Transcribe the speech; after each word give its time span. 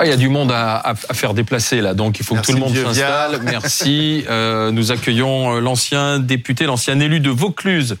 Ah, 0.00 0.04
il 0.04 0.10
y 0.10 0.12
a 0.12 0.16
du 0.16 0.28
monde 0.28 0.52
à, 0.52 0.94
faire 0.94 1.34
déplacer 1.34 1.80
là, 1.80 1.92
donc 1.92 2.20
il 2.20 2.24
faut 2.24 2.36
que 2.36 2.42
tout 2.42 2.52
le 2.52 2.60
monde 2.60 2.74
s'installe. 2.74 3.40
Merci. 3.42 4.24
Euh, 4.30 4.70
nous 4.70 4.92
accueillons 4.92 5.56
euh, 5.56 5.60
l'ancien 5.60 6.20
député, 6.20 6.66
l'ancien 6.66 7.00
élu 7.00 7.18
de 7.18 7.30
Vaucluse. 7.30 7.96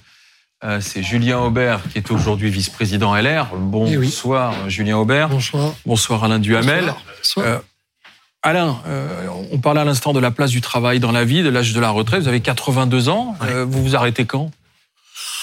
Euh, 0.64 0.78
c'est 0.80 1.02
Julien 1.02 1.40
Aubert 1.40 1.80
qui 1.90 1.98
est 1.98 2.12
aujourd'hui 2.12 2.50
vice-président 2.50 3.16
LR. 3.16 3.48
Bonsoir 3.56 4.54
eh 4.64 4.70
Julien 4.70 4.96
Aubert. 4.96 5.28
Bonsoir. 5.28 5.74
Bonsoir 5.84 6.22
Alain 6.22 6.38
Duhamel. 6.38 6.94
Bonsoir. 7.16 7.62
Alain, 8.42 8.76
on 9.50 9.58
parlait 9.58 9.80
à 9.80 9.84
l'instant 9.84 10.12
de 10.12 10.20
la 10.20 10.30
place 10.30 10.50
du 10.52 10.60
travail 10.60 11.00
dans 11.00 11.10
la 11.10 11.24
vie, 11.24 11.42
de 11.42 11.48
l'âge 11.48 11.72
de 11.72 11.80
la 11.80 11.90
retraite. 11.90 12.22
Vous 12.22 12.28
avez 12.28 12.40
82 12.40 13.08
ans. 13.08 13.34
vous 13.66 13.82
vous 13.82 13.96
arrêtez 13.96 14.24
quand? 14.24 14.52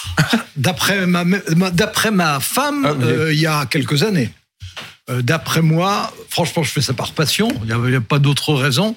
D'après 0.55 1.05
ma, 1.05 1.25
d'après 1.71 2.11
ma 2.11 2.39
femme, 2.39 2.85
ah, 2.85 3.31
il 3.31 3.39
y 3.39 3.45
a 3.45 3.65
quelques 3.65 4.03
années. 4.03 4.31
Euh, 5.09 5.21
d'après 5.21 5.61
moi, 5.61 6.11
franchement, 6.29 6.63
je 6.63 6.71
fais 6.71 6.81
ça 6.81 6.93
par 6.93 7.11
passion. 7.11 7.49
Il 7.63 7.75
n'y 7.75 7.95
a, 7.95 8.01
pas 8.01 8.19
d'autre 8.19 8.53
raison. 8.53 8.95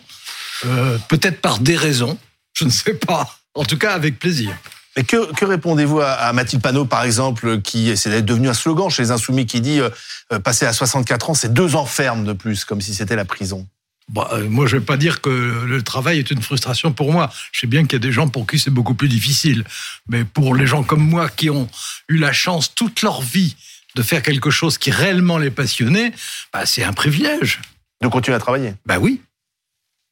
Euh, 0.65 0.99
peut-être 1.09 1.41
par 1.41 1.59
des 1.59 1.77
raisons. 1.77 2.19
Je 2.55 2.65
ne 2.65 2.71
sais 2.71 2.95
pas. 2.95 3.39
En 3.55 3.65
tout 3.65 3.77
cas, 3.77 3.93
avec 3.93 4.19
plaisir. 4.19 4.57
Mais 4.97 5.05
que, 5.05 5.45
répondez-vous 5.45 6.01
à, 6.01 6.33
Mathilde 6.33 6.63
Panot, 6.63 6.87
par 6.87 7.05
exemple, 7.05 7.61
qui 7.61 7.97
c'est 7.97 8.23
devenu 8.23 8.49
un 8.49 8.55
slogan 8.55 8.88
chez 8.88 9.02
les 9.02 9.11
Insoumis, 9.11 9.47
qui 9.47 9.61
dit 9.61 9.80
euh, 9.80 10.38
passer 10.41 10.66
à 10.66 10.73
64 10.73 11.30
ans, 11.30 11.35
c'est 11.35 11.52
deux 11.52 11.77
ans 11.77 11.87
ferme 11.87 12.25
de 12.25 12.33
plus, 12.33 12.65
comme 12.65 12.80
si 12.80 12.95
c'était 12.95 13.16
la 13.16 13.25
prison? 13.25 13.66
Bah, 14.09 14.30
moi, 14.48 14.67
je 14.67 14.77
ne 14.77 14.80
vais 14.80 14.87
pas 14.87 14.97
dire 14.97 15.21
que 15.21 15.65
le 15.67 15.83
travail 15.83 16.19
est 16.19 16.30
une 16.30 16.43
frustration 16.43 16.93
pour 16.93 17.12
moi. 17.12 17.30
Je 17.53 17.61
sais 17.61 17.66
bien 17.66 17.83
qu'il 17.83 17.93
y 17.93 17.97
a 17.97 18.07
des 18.07 18.12
gens 18.12 18.29
pour 18.29 18.47
qui 18.47 18.59
c'est 18.59 18.71
beaucoup 18.71 18.95
plus 18.95 19.09
difficile. 19.09 19.65
Mais 20.09 20.25
pour 20.25 20.55
les 20.55 20.66
gens 20.66 20.83
comme 20.83 21.03
moi 21.03 21.29
qui 21.29 21.51
ont 21.51 21.69
eu 22.09 22.16
la 22.16 22.33
chance 22.33 22.75
toute 22.75 23.02
leur 23.02 23.21
vie 23.21 23.57
de 23.95 24.02
faire 24.02 24.23
quelque 24.23 24.51
chose 24.51 24.79
qui 24.79 24.91
réellement 24.91 25.38
les 25.38 25.51
passionnait, 25.51 26.13
bah, 26.52 26.66
c'est 26.66 26.85
un 26.85 26.93
privilège. 26.93 27.60
De 28.01 28.09
continuer 28.09 28.37
à 28.37 28.41
travailler? 28.41 28.74
Bah 28.87 28.99
oui. 28.99 29.21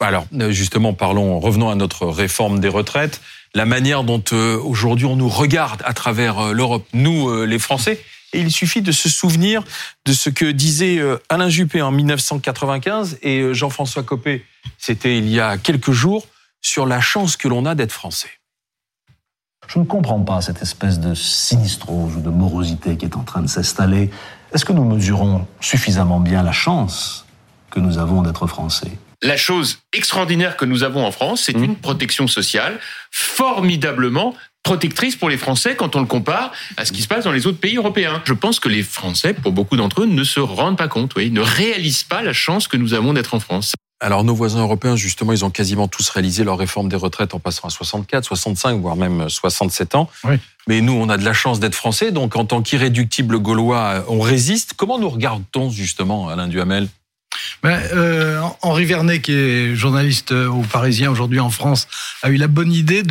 Alors, 0.00 0.26
euh, 0.34 0.50
justement, 0.50 0.92
parlons, 0.92 1.40
revenons 1.40 1.70
à 1.70 1.74
notre 1.74 2.06
réforme 2.06 2.60
des 2.60 2.68
retraites. 2.68 3.20
La 3.54 3.64
manière 3.64 4.04
dont 4.04 4.22
euh, 4.32 4.58
aujourd'hui 4.58 5.06
on 5.06 5.16
nous 5.16 5.28
regarde 5.28 5.82
à 5.84 5.94
travers 5.94 6.38
euh, 6.38 6.52
l'Europe, 6.52 6.86
nous, 6.92 7.44
les 7.44 7.58
Français. 7.58 8.04
Il 8.32 8.50
suffit 8.50 8.82
de 8.82 8.92
se 8.92 9.08
souvenir 9.08 9.62
de 10.04 10.12
ce 10.12 10.30
que 10.30 10.44
disait 10.44 11.00
Alain 11.28 11.48
Juppé 11.48 11.80
en 11.80 11.90
1995 11.90 13.18
et 13.22 13.54
Jean-François 13.54 14.02
Copé, 14.02 14.44
c'était 14.78 15.18
il 15.18 15.28
y 15.28 15.40
a 15.40 15.58
quelques 15.58 15.92
jours, 15.92 16.26
sur 16.60 16.84
la 16.86 17.00
chance 17.00 17.36
que 17.36 17.46
l'on 17.46 17.64
a 17.64 17.74
d'être 17.76 17.92
français. 17.92 18.30
Je 19.68 19.78
ne 19.78 19.84
comprends 19.84 20.20
pas 20.20 20.40
cette 20.40 20.62
espèce 20.62 21.00
de 21.00 21.14
sinistrose 21.14 22.16
ou 22.16 22.20
de 22.20 22.30
morosité 22.30 22.96
qui 22.96 23.04
est 23.04 23.16
en 23.16 23.22
train 23.22 23.42
de 23.42 23.46
s'installer. 23.46 24.10
Est-ce 24.52 24.64
que 24.64 24.72
nous 24.72 24.84
mesurons 24.84 25.46
suffisamment 25.60 26.20
bien 26.20 26.42
la 26.42 26.52
chance 26.52 27.24
que 27.70 27.80
nous 27.80 27.98
avons 27.98 28.22
d'être 28.22 28.46
français? 28.46 28.98
La 29.22 29.36
chose 29.36 29.78
extraordinaire 29.92 30.56
que 30.56 30.64
nous 30.64 30.82
avons 30.82 31.04
en 31.04 31.12
France, 31.12 31.42
c'est 31.44 31.56
mmh. 31.56 31.64
une 31.64 31.76
protection 31.76 32.26
sociale 32.26 32.78
formidablement 33.10 34.34
protectrice 34.62 35.14
pour 35.14 35.28
les 35.28 35.36
Français 35.36 35.76
quand 35.76 35.94
on 35.94 36.00
le 36.00 36.06
compare 36.06 36.50
à 36.76 36.84
ce 36.84 36.90
qui 36.90 37.00
se 37.00 37.06
passe 37.06 37.24
dans 37.24 37.30
les 37.30 37.46
autres 37.46 37.60
pays 37.60 37.76
européens. 37.76 38.20
Je 38.24 38.32
pense 38.32 38.58
que 38.58 38.68
les 38.68 38.82
Français, 38.82 39.32
pour 39.32 39.52
beaucoup 39.52 39.76
d'entre 39.76 40.02
eux, 40.02 40.06
ne 40.06 40.24
se 40.24 40.40
rendent 40.40 40.76
pas 40.76 40.88
compte, 40.88 41.14
oui, 41.14 41.30
ne 41.30 41.40
réalisent 41.40 42.02
pas 42.02 42.20
la 42.20 42.32
chance 42.32 42.66
que 42.66 42.76
nous 42.76 42.92
avons 42.92 43.12
d'être 43.12 43.34
en 43.34 43.40
France. 43.40 43.74
Alors 44.00 44.24
nos 44.24 44.34
voisins 44.34 44.60
européens, 44.60 44.96
justement, 44.96 45.32
ils 45.32 45.44
ont 45.44 45.50
quasiment 45.50 45.88
tous 45.88 46.08
réalisé 46.10 46.44
leur 46.44 46.58
réforme 46.58 46.88
des 46.88 46.96
retraites 46.96 47.32
en 47.32 47.38
passant 47.38 47.68
à 47.68 47.70
64, 47.70 48.24
65, 48.24 48.80
voire 48.80 48.96
même 48.96 49.28
67 49.28 49.94
ans. 49.94 50.10
Mais 50.66 50.80
nous, 50.80 50.92
on 50.92 51.08
a 51.08 51.16
de 51.16 51.24
la 51.24 51.32
chance 51.32 51.60
d'être 51.60 51.76
français, 51.76 52.10
donc 52.10 52.34
en 52.34 52.44
tant 52.44 52.60
qu'irréductible 52.60 53.38
gaulois, 53.38 54.04
on 54.08 54.20
résiste. 54.20 54.74
Comment 54.76 54.98
nous 54.98 55.08
regarde-t-on 55.08 55.70
justement, 55.70 56.28
Alain 56.28 56.48
Duhamel? 56.48 56.88
Ben, 57.62 57.80
euh, 57.92 58.40
Henri 58.62 58.84
Vernet, 58.84 59.20
qui 59.20 59.32
est 59.32 59.74
journaliste 59.74 60.32
euh, 60.32 60.48
au 60.48 60.62
Parisien 60.62 61.10
aujourd'hui 61.10 61.40
en 61.40 61.50
France, 61.50 61.88
a 62.22 62.30
eu 62.30 62.36
la 62.36 62.48
bonne 62.48 62.72
idée 62.72 63.02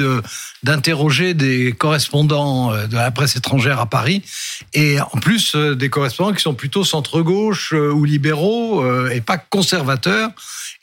d'interroger 0.63 1.33
des 1.33 1.73
correspondants 1.73 2.73
euh, 2.73 2.87
de 2.87 2.95
la 2.95 3.11
presse 3.11 3.35
étrangère 3.35 3.79
à 3.79 3.85
Paris, 3.85 4.23
et 4.73 4.99
en 4.99 5.19
plus 5.19 5.55
des 5.55 5.89
correspondants 5.89 6.33
qui 6.33 6.41
sont 6.41 6.53
plutôt 6.53 6.83
centre-gauche 6.83 7.73
ou 7.73 8.05
libéraux 8.05 8.85
et 9.09 9.21
pas 9.21 9.37
conservateurs, 9.37 10.31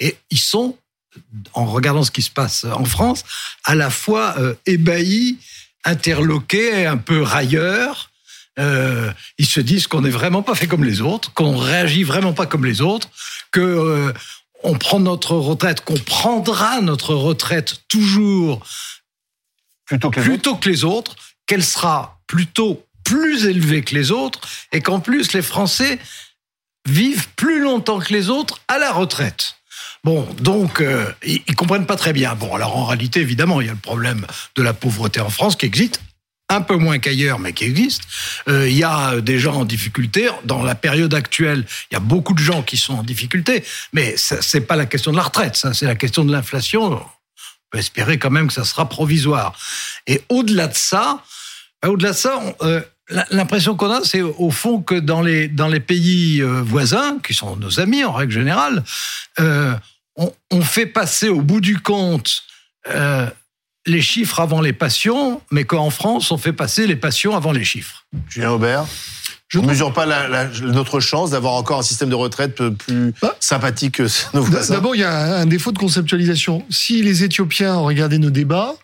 et 0.01 0.17
ils 0.31 0.39
sont, 0.39 0.77
en 1.53 1.67
regardant 1.67 2.05
ce 2.05 2.11
qui 2.11 2.23
se 2.23 2.31
passe 2.31 2.65
en 2.65 2.85
France, 2.85 3.25
à 3.65 3.75
la 3.75 3.91
fois 3.91 4.37
ébahis, 4.67 5.39
interloqués, 5.85 6.87
un 6.87 6.97
peu 6.97 7.23
railleurs, 7.23 8.12
euh, 8.59 9.13
ils 9.39 9.47
se 9.47 9.61
disent 9.61 9.87
qu'on 9.87 10.03
n'est 10.03 10.11
vraiment 10.11 10.43
pas 10.43 10.55
fait 10.55 10.67
comme 10.67 10.85
les 10.85 11.01
autres, 11.01 11.33
qu'on 11.33 11.57
réagit 11.57 12.03
vraiment 12.03 12.33
pas 12.33 12.47
comme 12.47 12.65
les 12.65 12.81
autres, 12.81 13.09
que 13.51 13.61
euh, 13.61 14.13
on 14.63 14.75
prend 14.75 15.01
notre 15.01 15.35
retraite, 15.35 15.83
qu'on 15.83 15.99
prendra 15.99 16.81
notre 16.81 17.15
retraite 17.15 17.83
toujours 17.89 18.65
plutôt 19.87 20.11
que 20.11 20.21
les 20.21 20.27
plutôt 20.27 20.51
autres, 20.53 20.61
que 20.61 20.69
les 20.69 20.85
autres 20.85 21.17
qu'elle 21.47 21.65
sera 21.65 22.21
plutôt 22.27 22.87
plus 23.05 23.47
élevée 23.47 23.83
que 23.83 23.95
les 23.95 24.11
autres, 24.11 24.41
et 24.71 24.81
qu'en 24.81 25.01
plus 25.01 25.33
les 25.33 25.43
Français 25.43 25.99
vivent 26.87 27.29
plus 27.37 27.61
longtemps 27.61 27.99
que 27.99 28.13
les 28.13 28.29
autres 28.29 28.61
à 28.69 28.79
la 28.79 28.93
retraite. 28.93 29.57
Bon, 30.05 30.27
donc 30.41 30.81
euh, 30.81 31.13
ils, 31.25 31.43
ils 31.47 31.57
comprennent 31.57 31.87
pas 31.87 31.97
très 31.97 32.13
bien. 32.13 32.35
Bon, 32.35 32.55
alors 32.55 32.77
en 32.77 32.85
réalité, 32.85 33.21
évidemment, 33.21 33.61
il 33.61 33.67
y 33.69 33.71
a 33.71 33.75
le 33.75 33.79
problème 33.79 34.27
de 34.57 34.63
la 34.63 34.73
pauvreté 34.73 35.21
en 35.21 35.31
France 35.31 35.57
qui 35.57 35.67
existe 35.67 36.01
un 36.53 36.61
peu 36.61 36.77
moins 36.77 36.99
qu'ailleurs, 36.99 37.39
mais 37.39 37.53
qui 37.53 37.65
existe. 37.65 38.03
Euh, 38.49 38.69
il 38.69 38.77
y 38.77 38.85
a 38.85 39.21
des 39.21 39.39
gens 39.39 39.55
en 39.55 39.65
difficulté. 39.65 40.29
Dans 40.45 40.63
la 40.63 40.75
période 40.75 41.15
actuelle, 41.15 41.65
il 41.91 41.95
y 41.95 41.97
a 41.97 42.01
beaucoup 42.01 42.35
de 42.35 42.39
gens 42.39 42.63
qui 42.63 42.77
sont 42.77 42.95
en 42.95 43.03
difficulté, 43.03 43.65
mais 43.93 44.15
c'est 44.17 44.63
pas 44.63 44.77
la 44.77 44.87
question 44.87 45.13
de 45.13 45.17
la 45.17 45.23
retraite, 45.23 45.57
c'est 45.73 45.87
la 45.87 45.95
question 45.95 46.25
de 46.25 46.33
l'inflation. 46.33 46.93
On 46.93 47.01
peut 47.71 47.79
espérer 47.79 48.19
quand 48.19 48.31
même 48.31 48.49
que 48.49 48.53
ça 48.53 48.65
sera 48.65 48.89
provisoire. 48.89 49.55
Et 50.07 50.23
au-delà 50.29 50.69
de 50.69 50.75
ça, 50.75 51.23
euh, 51.85 51.89
au-delà 51.89 52.11
de 52.11 52.17
ça, 52.17 52.41
euh, 52.63 52.81
L'impression 53.31 53.77
qu'on 53.77 53.91
a, 53.91 54.01
c'est 54.05 54.23
au 54.23 54.51
fond 54.51 54.81
que 54.81 54.95
dans 54.95 55.21
les, 55.21 55.81
pays 55.81 56.41
voisins, 56.41 57.19
qui 57.23 57.35
sont 57.35 57.57
nos 57.57 57.79
amis 57.79 58.05
en 58.05 58.13
règle 58.13 58.33
générale, 58.33 58.85
on, 59.39 60.63
fait 60.63 60.87
passer 60.87 61.29
au 61.29 61.43
bout 61.43 61.61
du 61.61 61.79
compte 61.79 62.45
les 63.87 64.01
chiffres 64.01 64.41
avant 64.41 64.61
les 64.61 64.73
passions, 64.73 65.41
mais 65.51 65.65
qu'en 65.65 65.91
France, 65.91 66.31
on 66.31 66.39
fait 66.39 66.53
passer 66.53 66.87
les 66.87 66.97
passions 66.97 67.37
avant 67.37 67.53
les 67.53 67.65
chiffres. 67.65 68.05
Julien 68.29 68.53
Aubert 68.53 68.87
je 69.53 69.59
ne 69.59 69.67
mesure 69.67 69.93
pas 69.93 70.07
notre 70.63 71.01
chance 71.01 71.33
d'avoir 71.33 71.53
encore 71.53 71.79
un 71.79 71.83
système 71.83 72.09
de 72.09 72.15
retraite 72.15 72.71
plus 72.71 73.13
bah, 73.21 73.37
sympathique 73.39 73.97
que 73.97 74.07
nos 74.33 74.43
voisins. 74.43 74.73
D'abord, 74.73 74.95
il 74.95 75.01
y 75.01 75.05
a 75.05 75.37
un 75.37 75.45
défaut 75.45 75.73
de 75.73 75.79
conceptualisation. 75.79 76.65
Si 76.71 77.03
les 77.03 77.23
Éthiopiens 77.23 77.77
regardaient 77.77 78.17
nos 78.17 78.31
débats, 78.31 78.77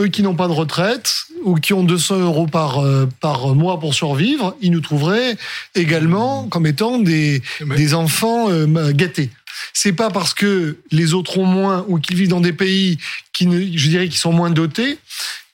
eux 0.00 0.08
qui 0.08 0.22
n'ont 0.22 0.34
pas 0.34 0.48
de 0.48 0.52
retraite 0.52 1.24
ou 1.44 1.56
qui 1.56 1.74
ont 1.74 1.82
200 1.82 2.20
euros 2.20 2.46
par, 2.46 2.78
euh, 2.78 3.06
par 3.20 3.54
mois 3.54 3.78
pour 3.80 3.92
survivre, 3.92 4.56
ils 4.62 4.70
nous 4.70 4.80
trouveraient 4.80 5.36
également 5.74 6.48
comme 6.48 6.66
étant 6.66 6.98
des, 6.98 7.42
des 7.76 7.92
enfants 7.92 8.48
euh, 8.48 8.92
gâtés 8.92 9.30
c'est 9.72 9.92
pas 9.92 10.10
parce 10.10 10.34
que 10.34 10.78
les 10.90 11.14
autres 11.14 11.38
ont 11.38 11.46
moins 11.46 11.84
ou 11.88 11.98
qu'ils 11.98 12.16
vivent 12.16 12.28
dans 12.28 12.40
des 12.40 12.52
pays 12.52 12.98
qui, 13.32 13.46
ne, 13.46 13.60
je 13.60 13.88
dirais, 13.88 14.08
qui 14.08 14.18
sont 14.18 14.32
moins 14.32 14.50
dotés 14.50 14.98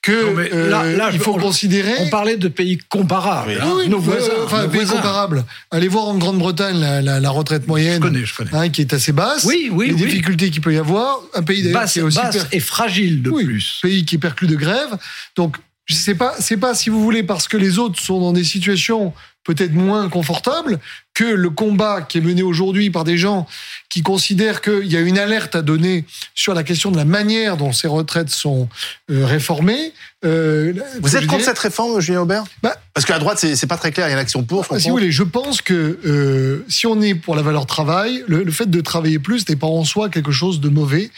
que 0.04 0.12
euh, 0.12 0.68
là, 0.68 1.10
il 1.12 1.18
faut 1.18 1.34
considérer. 1.34 1.94
On 2.00 2.10
parlait 2.10 2.36
de 2.36 2.48
pays 2.48 2.78
comparables, 2.90 3.58
hein, 3.60 3.72
oui, 3.76 3.88
nos 3.88 3.98
voisins, 3.98 4.32
enfin, 4.44 4.68
pays 4.68 4.86
comparables. 4.86 5.44
Allez 5.70 5.88
voir 5.88 6.08
en 6.08 6.18
Grande-Bretagne 6.18 6.78
la, 6.78 7.30
retraite 7.30 7.66
moyenne, 7.66 7.96
je 7.96 8.00
connais, 8.00 8.26
je 8.26 8.34
connais. 8.34 8.50
Hein, 8.52 8.68
qui 8.68 8.82
est 8.82 8.92
assez 8.92 9.12
basse. 9.12 9.44
Oui, 9.44 9.70
oui, 9.72 9.88
les 9.88 9.94
difficultés 9.94 10.50
qu'il 10.50 10.60
peut 10.60 10.74
y 10.74 10.78
avoir. 10.78 11.20
Un 11.32 11.42
pays 11.42 11.62
d'ailleurs 11.62 11.86
qui 11.86 12.00
est 12.00 12.02
aussi 12.02 12.18
basse 12.18 12.46
et 12.52 12.60
fragile 12.60 13.22
de 13.22 13.30
oui, 13.30 13.44
plus. 13.44 13.78
Pays 13.82 14.04
qui 14.04 14.18
perclue 14.18 14.46
de 14.46 14.56
grève. 14.56 14.90
Donc 15.36 15.56
c'est 15.88 16.14
pas 16.14 16.34
c'est 16.38 16.58
pas 16.58 16.74
si 16.74 16.90
vous 16.90 17.02
voulez 17.02 17.22
parce 17.22 17.48
que 17.48 17.56
les 17.56 17.78
autres 17.78 18.00
sont 18.00 18.20
dans 18.20 18.32
des 18.32 18.44
situations 18.44 19.14
peut-être 19.44 19.72
moins 19.72 20.08
confortables 20.08 20.80
que 21.12 21.24
le 21.24 21.50
combat 21.50 22.02
qui 22.02 22.18
est 22.18 22.20
mené 22.20 22.42
aujourd'hui 22.42 22.90
par 22.90 23.04
des 23.04 23.16
gens 23.16 23.46
qui 23.88 24.02
considèrent 24.02 24.60
qu'il 24.60 24.86
y 24.86 24.96
a 24.96 25.00
une 25.00 25.18
alerte 25.18 25.54
à 25.54 25.62
donner 25.62 26.04
sur 26.34 26.54
la 26.54 26.64
question 26.64 26.90
de 26.90 26.96
la 26.96 27.04
manière 27.04 27.56
dont 27.56 27.72
ces 27.72 27.86
retraites 27.86 28.30
sont 28.30 28.68
euh, 29.10 29.24
réformées. 29.24 29.92
Euh, 30.24 30.72
vous 31.00 31.16
êtes 31.16 31.26
contre 31.26 31.44
cette 31.44 31.58
réforme, 31.58 32.00
Julien 32.00 32.22
Aubert? 32.22 32.44
Bah, 32.62 32.74
Parce 32.94 33.06
qu'à 33.06 33.18
droite, 33.18 33.38
c'est 33.38 33.66
pas 33.66 33.76
très 33.76 33.92
clair. 33.92 34.08
Il 34.08 34.10
y 34.10 34.14
a 34.14 34.16
l'action 34.16 34.42
pour. 34.42 34.66
si 34.78 34.88
vous 34.88 34.94
voulez, 34.94 35.12
je 35.12 35.22
pense 35.22 35.60
que 35.60 35.98
euh, 36.04 36.64
si 36.68 36.86
on 36.86 37.00
est 37.00 37.14
pour 37.14 37.36
la 37.36 37.42
valeur 37.42 37.66
travail, 37.66 38.24
le, 38.26 38.42
le 38.42 38.52
fait 38.52 38.68
de 38.68 38.80
travailler 38.80 39.20
plus 39.20 39.48
n'est 39.48 39.56
pas 39.56 39.68
en 39.68 39.84
soi 39.84 40.08
quelque 40.08 40.32
chose 40.32 40.60
de 40.60 40.68
mauvais 40.68 41.10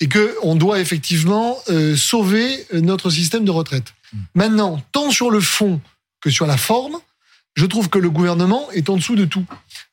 et 0.00 0.08
que 0.08 0.34
on 0.42 0.54
doit 0.54 0.80
effectivement 0.80 1.58
euh, 1.68 1.96
sauver 1.96 2.66
notre 2.72 3.10
système 3.10 3.44
de 3.44 3.50
retraite. 3.50 3.94
Hmm. 4.12 4.18
Maintenant, 4.34 4.82
tant 4.92 5.10
sur 5.10 5.30
le 5.30 5.40
fond 5.40 5.80
que 6.20 6.30
sur 6.30 6.46
la 6.46 6.56
forme, 6.56 6.98
je 7.54 7.66
trouve 7.66 7.88
que 7.88 7.98
le 7.98 8.10
gouvernement 8.10 8.70
est 8.72 8.88
en 8.88 8.96
dessous 8.96 9.16
de 9.16 9.24
tout. 9.24 9.44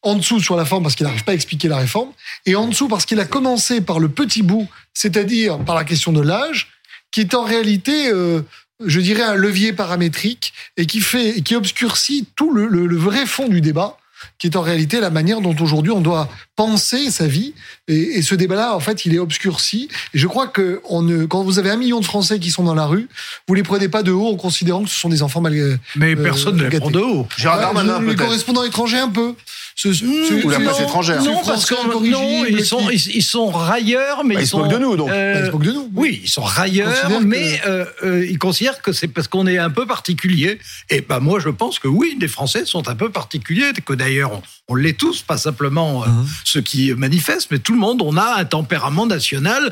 En 0.02 0.16
dessous 0.16 0.40
sur 0.40 0.56
la 0.56 0.66
forme 0.66 0.84
parce 0.84 0.96
qu'il 0.96 1.06
n'arrive 1.06 1.24
pas 1.24 1.34
à 1.34 1.36
expliquer 1.36 1.68
la 1.68 1.78
réforme, 1.78 2.12
et 2.46 2.56
en 2.56 2.68
dessous 2.68 2.88
parce 2.88 3.06
qu'il 3.06 3.20
a 3.20 3.26
commencé 3.26 3.82
par 3.82 4.00
le 4.00 4.10
petit 4.10 4.44
bout, 4.44 4.68
c'est-à-dire 4.94 5.60
par 5.60 5.76
la 5.76 5.84
question 5.84 6.12
de 6.12 6.22
l'âge, 6.22 6.70
qui 7.12 7.22
est 7.22 7.34
en 7.34 7.44
réalité 7.44 8.12
euh, 8.12 8.42
je 8.86 9.00
dirais, 9.00 9.24
un 9.24 9.36
levier 9.36 9.74
paramétrique 9.74 10.54
et 10.78 10.86
qui 10.86 11.02
fait, 11.02 11.38
et 11.38 11.42
qui 11.42 11.56
obscurcit 11.56 12.28
tout 12.36 12.54
le, 12.54 12.96
vrai 12.96 13.26
fond 13.26 13.48
du 13.48 13.62
débat, 13.62 13.98
qui 14.38 14.48
est 14.48 14.56
en 14.56 14.62
réalité 14.62 15.00
la 15.00 15.10
manière 15.10 15.42
dont 15.42 15.56
aujourd'hui 15.60 15.92
on 15.92 16.01
doit 16.01 16.30
penser 16.56 17.12
sa 17.12 17.27
vie. 17.27 17.54
Et, 17.88 18.18
et 18.18 18.21
ce 18.21 18.36
débat-là, 18.36 18.75
en 18.75 18.80
fait, 18.80 19.06
il 19.06 19.13
est 19.16 19.19
obscurci. 19.19 19.88
Et 20.13 20.18
je 20.19 20.27
crois 20.27 20.48
que 20.48 20.81
on 20.89 21.01
ne, 21.01 21.25
quand 21.25 21.44
vous 21.44 21.60
avez 21.60 21.69
un 21.69 21.77
million 21.77 22.00
de 22.00 22.06
Français 22.06 22.39
qui 22.39 22.51
sont 22.51 22.63
dans 22.63 22.75
la 22.75 22.86
rue, 22.86 23.07
vous 23.48 23.54
les 23.54 23.63
prenez 23.63 23.88
pas 23.89 24.04
de 24.04 24.12
haut 24.12 24.27
en 24.27 24.36
considérant 24.36 24.83
que 24.83 24.89
ce 24.89 25.00
sont 25.00 25.10
des 25.10 25.24
enfants 25.24 25.42
mal. 25.42 25.54
Mais 25.95 26.16
Euh, 26.16 26.24
personne 26.24 26.56
ne 26.57 26.63
les 26.68 26.80
prend 26.80 26.92
de 26.92 27.00
haut. 27.00 27.27
Gérard 27.38 27.60
Darmanin, 27.60 28.00
les 28.00 28.06
peut-être. 28.07 28.19
correspondants 28.19 28.63
étrangers 28.63 29.00
un 29.00 29.10
peu. 29.10 29.33
Ce, 29.81 29.94
ce- 29.94 30.00
ce- 30.04 30.46
Ou 30.46 30.50
la 30.50 30.60
presse 30.60 30.81
étrangère. 30.81 31.24
Non, 31.24 31.42
Ce 31.42 31.48
parce 31.48 31.66
Français 31.66 31.76
que 31.76 31.88
incorrigible 31.88 32.18
non, 32.18 32.46
ils 32.50 32.66
sont, 32.66 32.90
ils, 32.90 33.16
ils 33.16 33.24
sont 33.24 33.48
railleurs, 33.48 34.26
mais 34.26 34.36
Bah, 34.36 34.42
ils, 34.42 34.44
ils 34.44 34.48
se 34.48 34.52
sont. 34.52 34.60
moquent 34.60 34.74
de 34.74 34.78
nous, 34.78 34.98
donc. 34.98 35.10
euh, 35.10 35.40
Ils 35.42 35.46
se 35.46 35.52
moquent 35.52 35.64
de 35.64 35.72
nous. 35.72 35.90
Oui, 35.96 36.20
ils 36.24 36.28
sont 36.30 36.42
railleurs, 36.42 36.92
mais 37.22 37.62
euh, 37.66 37.86
euh, 38.04 38.26
ils 38.30 38.38
considèrent 38.38 38.81
que 38.81 38.92
c'est 38.92 39.08
parce 39.08 39.30
qu'on 39.30 39.48
est 39.48 39.58
un 39.58 39.70
peu 39.70 39.86
particulier. 39.86 40.60
Et 40.90 41.00
ben 41.00 41.22
moi, 41.22 41.40
je 41.40 41.48
pense 41.48 41.80
que 41.80 41.88
oui, 41.88 42.18
les 42.20 42.28
Français 42.28 42.66
sont 42.66 42.90
un 42.90 42.96
peu 42.96 43.10
particuliers, 43.10 43.72
que 43.86 43.94
d'ailleurs 43.94 44.34
on, 44.34 44.42
on 44.68 44.76
l'est 44.76 44.98
tous, 45.00 45.22
pas 45.22 45.38
simplement 45.38 46.04
euh, 46.04 46.08
Mhm. 46.08 46.28
ceux 46.44 46.62
qui 46.62 46.92
manifestent, 46.94 47.48
mais 47.50 47.60
tout 47.60 47.72
le 47.74 47.80
monde. 47.80 48.02
On 48.04 48.18
a 48.18 48.36
un 48.38 48.44
tempérament 48.44 49.06
national. 49.06 49.72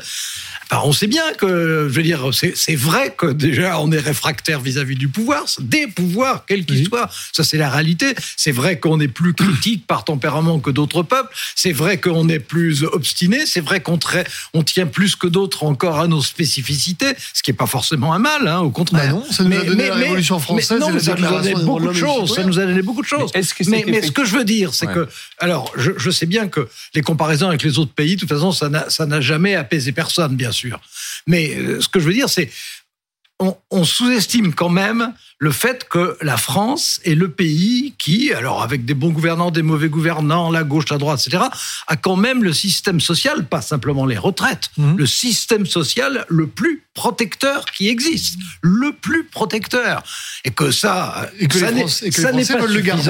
Enfin, 0.70 0.82
on 0.86 0.92
sait 0.94 1.06
bien 1.06 1.32
que, 1.36 1.86
je 1.90 1.94
veux 1.94 2.02
dire, 2.02 2.30
c'est 2.32 2.56
c'est 2.56 2.76
vrai 2.76 3.14
que 3.14 3.26
déjà 3.26 3.78
on 3.80 3.92
est 3.92 3.98
réfractaire 3.98 4.60
vis-à-vis 4.60 4.96
du 4.96 5.08
pouvoir, 5.08 5.44
des 5.60 5.86
pouvoirs, 5.86 6.44
quels 6.46 6.64
qu'ils 6.64 6.78
Oui. 6.78 6.86
soient. 6.86 7.10
Ça, 7.32 7.44
c'est 7.44 7.58
la 7.58 7.68
réalité. 7.68 8.14
C'est 8.38 8.52
vrai 8.52 8.78
qu'on 8.78 9.00
est 9.00 9.08
plus 9.08 9.34
critique 9.34 9.86
par 9.86 9.97
tempérament 10.04 10.58
que 10.58 10.70
d'autres 10.70 11.02
peuples. 11.02 11.34
C'est 11.54 11.72
vrai 11.72 11.98
qu'on 11.98 12.28
est 12.28 12.38
plus 12.38 12.84
obstiné. 12.84 13.46
C'est 13.46 13.60
vrai 13.60 13.80
qu'on 13.80 13.98
on 14.54 14.62
tient 14.62 14.86
plus 14.86 15.16
que 15.16 15.26
d'autres 15.26 15.64
encore 15.64 15.98
à 15.98 16.06
nos 16.08 16.22
spécificités, 16.22 17.14
ce 17.34 17.42
qui 17.42 17.50
est 17.50 17.54
pas 17.54 17.66
forcément 17.66 18.12
un 18.12 18.18
mal, 18.18 18.46
hein, 18.48 18.60
au 18.60 18.70
contraire. 18.70 19.14
Bah 19.14 19.20
non, 19.20 19.24
ça 19.30 19.44
nous 19.44 19.56
a 19.56 19.64
donné 19.64 19.88
la 19.88 19.94
Révolution 19.94 20.38
française 20.38 20.70
mais 20.72 20.78
non, 20.78 20.90
et 20.90 20.94
la 20.94 21.00
ça 21.00 21.14
nous 21.14 21.24
a 21.24 21.40
Déclaration 21.42 21.52
donné 21.52 21.64
beaucoup 21.64 21.88
de 21.88 21.92
choses. 21.92 22.34
Ça 22.34 22.44
nous 22.44 22.58
a 22.58 22.66
donné 22.66 22.82
beaucoup 22.82 23.02
de 23.02 23.06
choses. 23.06 23.30
Mais 23.34 23.40
est-ce 23.40 23.54
que 23.54 23.64
c'est 23.64 23.70
mais, 23.70 23.84
mais 23.86 24.02
ce 24.02 24.10
que 24.10 24.24
je 24.24 24.36
veux 24.36 24.44
dire, 24.44 24.74
c'est 24.74 24.88
Ouais. 24.88 24.94
que, 24.94 25.08
alors, 25.38 25.70
je, 25.76 25.90
je 25.98 26.10
sais 26.10 26.24
bien 26.24 26.48
que 26.48 26.68
les 26.94 27.02
comparaisons 27.02 27.48
avec 27.48 27.62
les 27.62 27.78
autres 27.78 27.92
pays, 27.92 28.14
de 28.14 28.20
toute 28.20 28.28
façon, 28.28 28.52
ça 28.52 28.68
n'a 28.68 28.88
ça 28.88 29.04
n'a 29.06 29.20
jamais 29.20 29.54
apaisé 29.54 29.92
personne, 29.92 30.34
bien 30.34 30.52
sûr. 30.52 30.80
Mais 31.26 31.54
euh, 31.56 31.80
ce 31.80 31.88
que 31.88 32.00
je 32.00 32.06
veux 32.06 32.14
dire, 32.14 32.28
c'est 32.28 32.50
on, 33.40 33.56
on 33.70 33.84
sous-estime 33.84 34.52
quand 34.54 34.68
même 34.68 35.12
le 35.38 35.52
fait 35.52 35.86
que 35.88 36.16
la 36.22 36.36
France 36.36 37.00
est 37.04 37.14
le 37.14 37.30
pays 37.30 37.94
qui, 37.98 38.32
alors 38.32 38.62
avec 38.62 38.84
des 38.84 38.94
bons 38.94 39.10
gouvernants, 39.10 39.52
des 39.52 39.62
mauvais 39.62 39.88
gouvernants, 39.88 40.50
la 40.50 40.64
gauche, 40.64 40.88
la 40.90 40.98
droite, 40.98 41.22
etc., 41.24 41.44
a 41.86 41.96
quand 41.96 42.16
même 42.16 42.42
le 42.42 42.52
système 42.52 42.98
social, 43.00 43.46
pas 43.46 43.62
simplement 43.62 44.04
les 44.06 44.18
retraites, 44.18 44.70
Mhm. 44.76 44.96
le 44.96 45.06
système 45.06 45.66
social 45.66 46.26
le 46.28 46.48
plus 46.48 46.82
protecteur 46.94 47.64
qui 47.66 47.88
existe, 47.88 48.36
le 48.62 48.90
plus 48.92 49.22
protecteur, 49.24 50.02
et 50.44 50.50
que 50.50 50.72
ça, 50.72 51.30
Et 51.38 51.46
que 51.46 51.58
ça 51.58 51.68
les 51.70 51.74
n'est 51.76 51.80
Français- 51.82 52.06
et 52.06 52.10
que 52.10 52.16
les 52.16 52.22
ça 52.22 52.32
n'est 52.32 52.44
Français 52.44 52.54
pas 52.54 52.60
veulent 52.66 52.74
le 52.74 52.80
garder. 52.80 53.02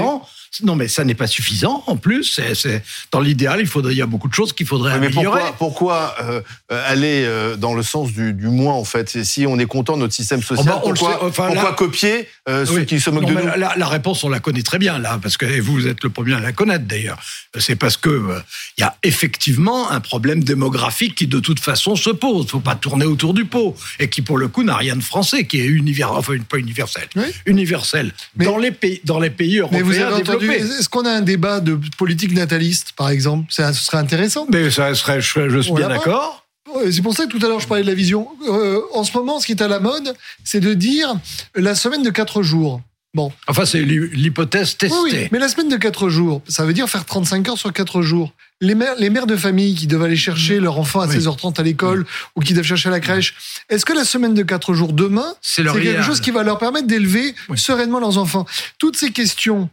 Non, 0.62 0.74
mais 0.76 0.88
ça 0.88 1.04
n'est 1.04 1.14
pas 1.14 1.26
suffisant. 1.26 1.84
En 1.86 1.96
plus, 1.96 2.24
c'est, 2.24 2.54
c'est- 2.54 2.82
dans 3.12 3.20
l'idéal, 3.20 3.60
il 3.60 3.66
faudrait, 3.66 3.92
il 3.94 3.98
y 3.98 4.02
a 4.02 4.06
beaucoup 4.06 4.28
de 4.28 4.34
choses 4.34 4.52
qu'il 4.52 4.66
faudrait 4.66 4.94
Oui, 4.94 5.00
mais 5.00 5.06
améliorer. 5.08 5.40
pourquoi, 5.56 5.56
pourquoi 5.58 6.14
euh, 6.22 6.40
aller 6.86 7.24
euh, 7.24 7.56
dans 7.56 7.74
le 7.74 7.82
sens 7.82 8.12
du, 8.12 8.32
du 8.32 8.46
moins 8.48 8.74
en 8.74 8.84
fait? 8.84 9.14
Et 9.16 9.24
Si 9.24 9.46
on 9.46 9.58
est 9.58 9.66
content 9.66 9.96
de 9.96 10.00
notre 10.02 10.14
système 10.14 10.42
social, 10.42 10.66
Oh 10.68 10.70
bah, 10.70 10.82
on 10.84 10.90
le 10.90 10.94
pourquoi, 10.98 11.18
sait, 11.18 11.24
enfin, 11.24 11.46
pourquoi 11.46 11.70
là- 11.70 11.72
copier 11.76 12.28
euh, 12.48 12.64
ceux 12.66 12.74
Oui. 12.80 12.86
qui 12.86 12.98
se 13.00 13.10
moquent 13.10 13.24
Non, 13.24 13.28
de 13.34 13.34
nous? 13.40 13.46
la, 13.56 13.74
la 13.76 13.88
réponse, 13.88 14.24
on 14.24 14.28
la 14.28 14.40
connaît 14.40 14.62
très 14.62 14.78
bien 14.78 14.98
là, 14.98 15.18
parce 15.22 15.36
que 15.36 15.60
vous 15.60 15.86
êtes 15.86 16.02
le 16.02 16.10
premier 16.10 16.34
à 16.34 16.40
la 16.40 16.52
connaître 16.52 16.84
d'ailleurs. 16.86 17.18
C'est 17.58 17.76
parce 17.76 17.96
que 17.96 18.08
euh, 18.08 18.40
il 18.76 18.80
y 18.80 18.84
a 18.84 18.96
effectivement 19.02 19.90
un 19.90 20.00
problème 20.00 20.42
démographique 20.42 21.14
qui 21.14 21.26
de 21.26 21.40
toute 21.40 21.60
façon 21.60 21.94
se 21.96 22.10
pose. 22.10 22.46
Faut 22.48 22.60
pas 22.60 22.74
tourner 22.74 23.04
autour 23.04 23.34
du 23.34 23.44
pot 23.44 23.76
et 23.98 24.08
qui 24.08 24.22
pour 24.22 24.38
le 24.38 24.48
coup 24.48 24.62
n'a 24.62 24.76
rien 24.76 24.96
de 24.96 25.02
français, 25.02 25.44
qui 25.46 25.60
est 25.60 25.66
universel, 25.66 26.16
enfin 26.18 26.34
pas 26.48 26.58
universel, 26.58 27.04
Oui. 27.16 27.24
universel 27.46 28.12
Mais- 28.36 28.44
dans 28.44 28.58
les 28.58 28.70
pays, 28.70 29.00
dans 29.04 29.18
les 29.20 29.30
pays 29.30 29.54
Mais 29.54 29.58
européens 29.60 29.82
vous 29.82 29.98
avez 29.98 30.14
entendu, 30.14 30.37
est-ce 30.46 30.88
qu'on 30.88 31.04
a 31.04 31.10
un 31.10 31.20
débat 31.20 31.60
de 31.60 31.78
politique 31.96 32.32
nataliste, 32.32 32.92
par 32.96 33.10
exemple? 33.10 33.46
Ça, 33.52 33.72
Ce 33.72 33.84
serait 33.84 33.98
intéressant. 33.98 34.46
Mais 34.50 34.70
ça 34.70 34.94
serait, 34.94 35.20
je, 35.20 35.48
je 35.48 35.58
suis 35.60 35.72
On 35.72 35.76
bien 35.76 35.88
d'accord. 35.88 36.44
C'est 36.90 37.00
pour 37.02 37.14
ça 37.14 37.24
que 37.26 37.30
tout 37.30 37.44
à 37.44 37.48
l'heure 37.48 37.60
je 37.60 37.66
parlais 37.66 37.82
de 37.82 37.88
la 37.88 37.94
vision. 37.94 38.28
Euh, 38.46 38.80
en 38.92 39.02
ce 39.02 39.16
moment, 39.16 39.40
ce 39.40 39.46
qui 39.46 39.52
est 39.52 39.62
à 39.62 39.68
la 39.68 39.80
mode, 39.80 40.14
c'est 40.44 40.60
de 40.60 40.74
dire 40.74 41.14
la 41.54 41.74
semaine 41.74 42.02
de 42.02 42.10
4 42.10 42.42
jours. 42.42 42.82
Bon, 43.14 43.32
Enfin, 43.46 43.64
c'est 43.64 43.80
l'hy- 43.80 44.10
l'hypothèse 44.12 44.76
testée. 44.76 44.94
oui, 45.02 45.10
oui, 45.14 45.28
mais 45.32 45.38
la 45.38 45.48
semaine 45.48 45.70
de 45.70 45.76
4 45.78 46.10
jours, 46.10 46.42
ça 46.46 46.66
veut 46.66 46.74
dire 46.74 46.86
faire 46.90 47.06
35 47.06 47.48
heures 47.48 47.56
sur 47.58 47.72
4 47.72 48.02
jours. 48.02 48.34
Les 48.60 48.74
mères, 48.74 48.96
les 48.98 49.08
mères 49.08 49.26
de 49.26 49.34
famille 49.36 49.74
qui 49.76 49.86
doivent 49.86 50.02
aller 50.02 50.16
chercher 50.16 50.60
leur 50.60 50.78
enfant 50.78 51.00
à 51.00 51.06
Oui. 51.06 51.16
16h30 51.16 51.58
à 51.58 51.62
l'école 51.62 52.04
ou 52.36 52.40
qui 52.42 52.52
doivent 52.52 52.66
chercher 52.66 52.88
à 52.90 52.92
la 52.92 53.00
crèche, 53.00 53.34
est-ce 53.70 53.86
que 53.86 53.94
la 53.94 54.04
semaine 54.04 54.34
de 54.34 54.42
4 54.42 54.74
jours 54.74 54.92
demain, 54.92 55.32
C'est 55.40 55.62
leur 55.62 55.74
c'est 55.74 55.80
quelque 55.82 56.02
chose 56.02 56.20
qui 56.20 56.32
va 56.32 56.42
leur 56.42 56.58
permettre 56.58 56.86
d'élever 56.86 57.34
Oui. 57.48 57.56
sereinement 57.58 57.98
leurs 57.98 58.18
enfants? 58.18 58.44
Toutes 58.78 58.96
ces 58.96 59.10
questions 59.10 59.70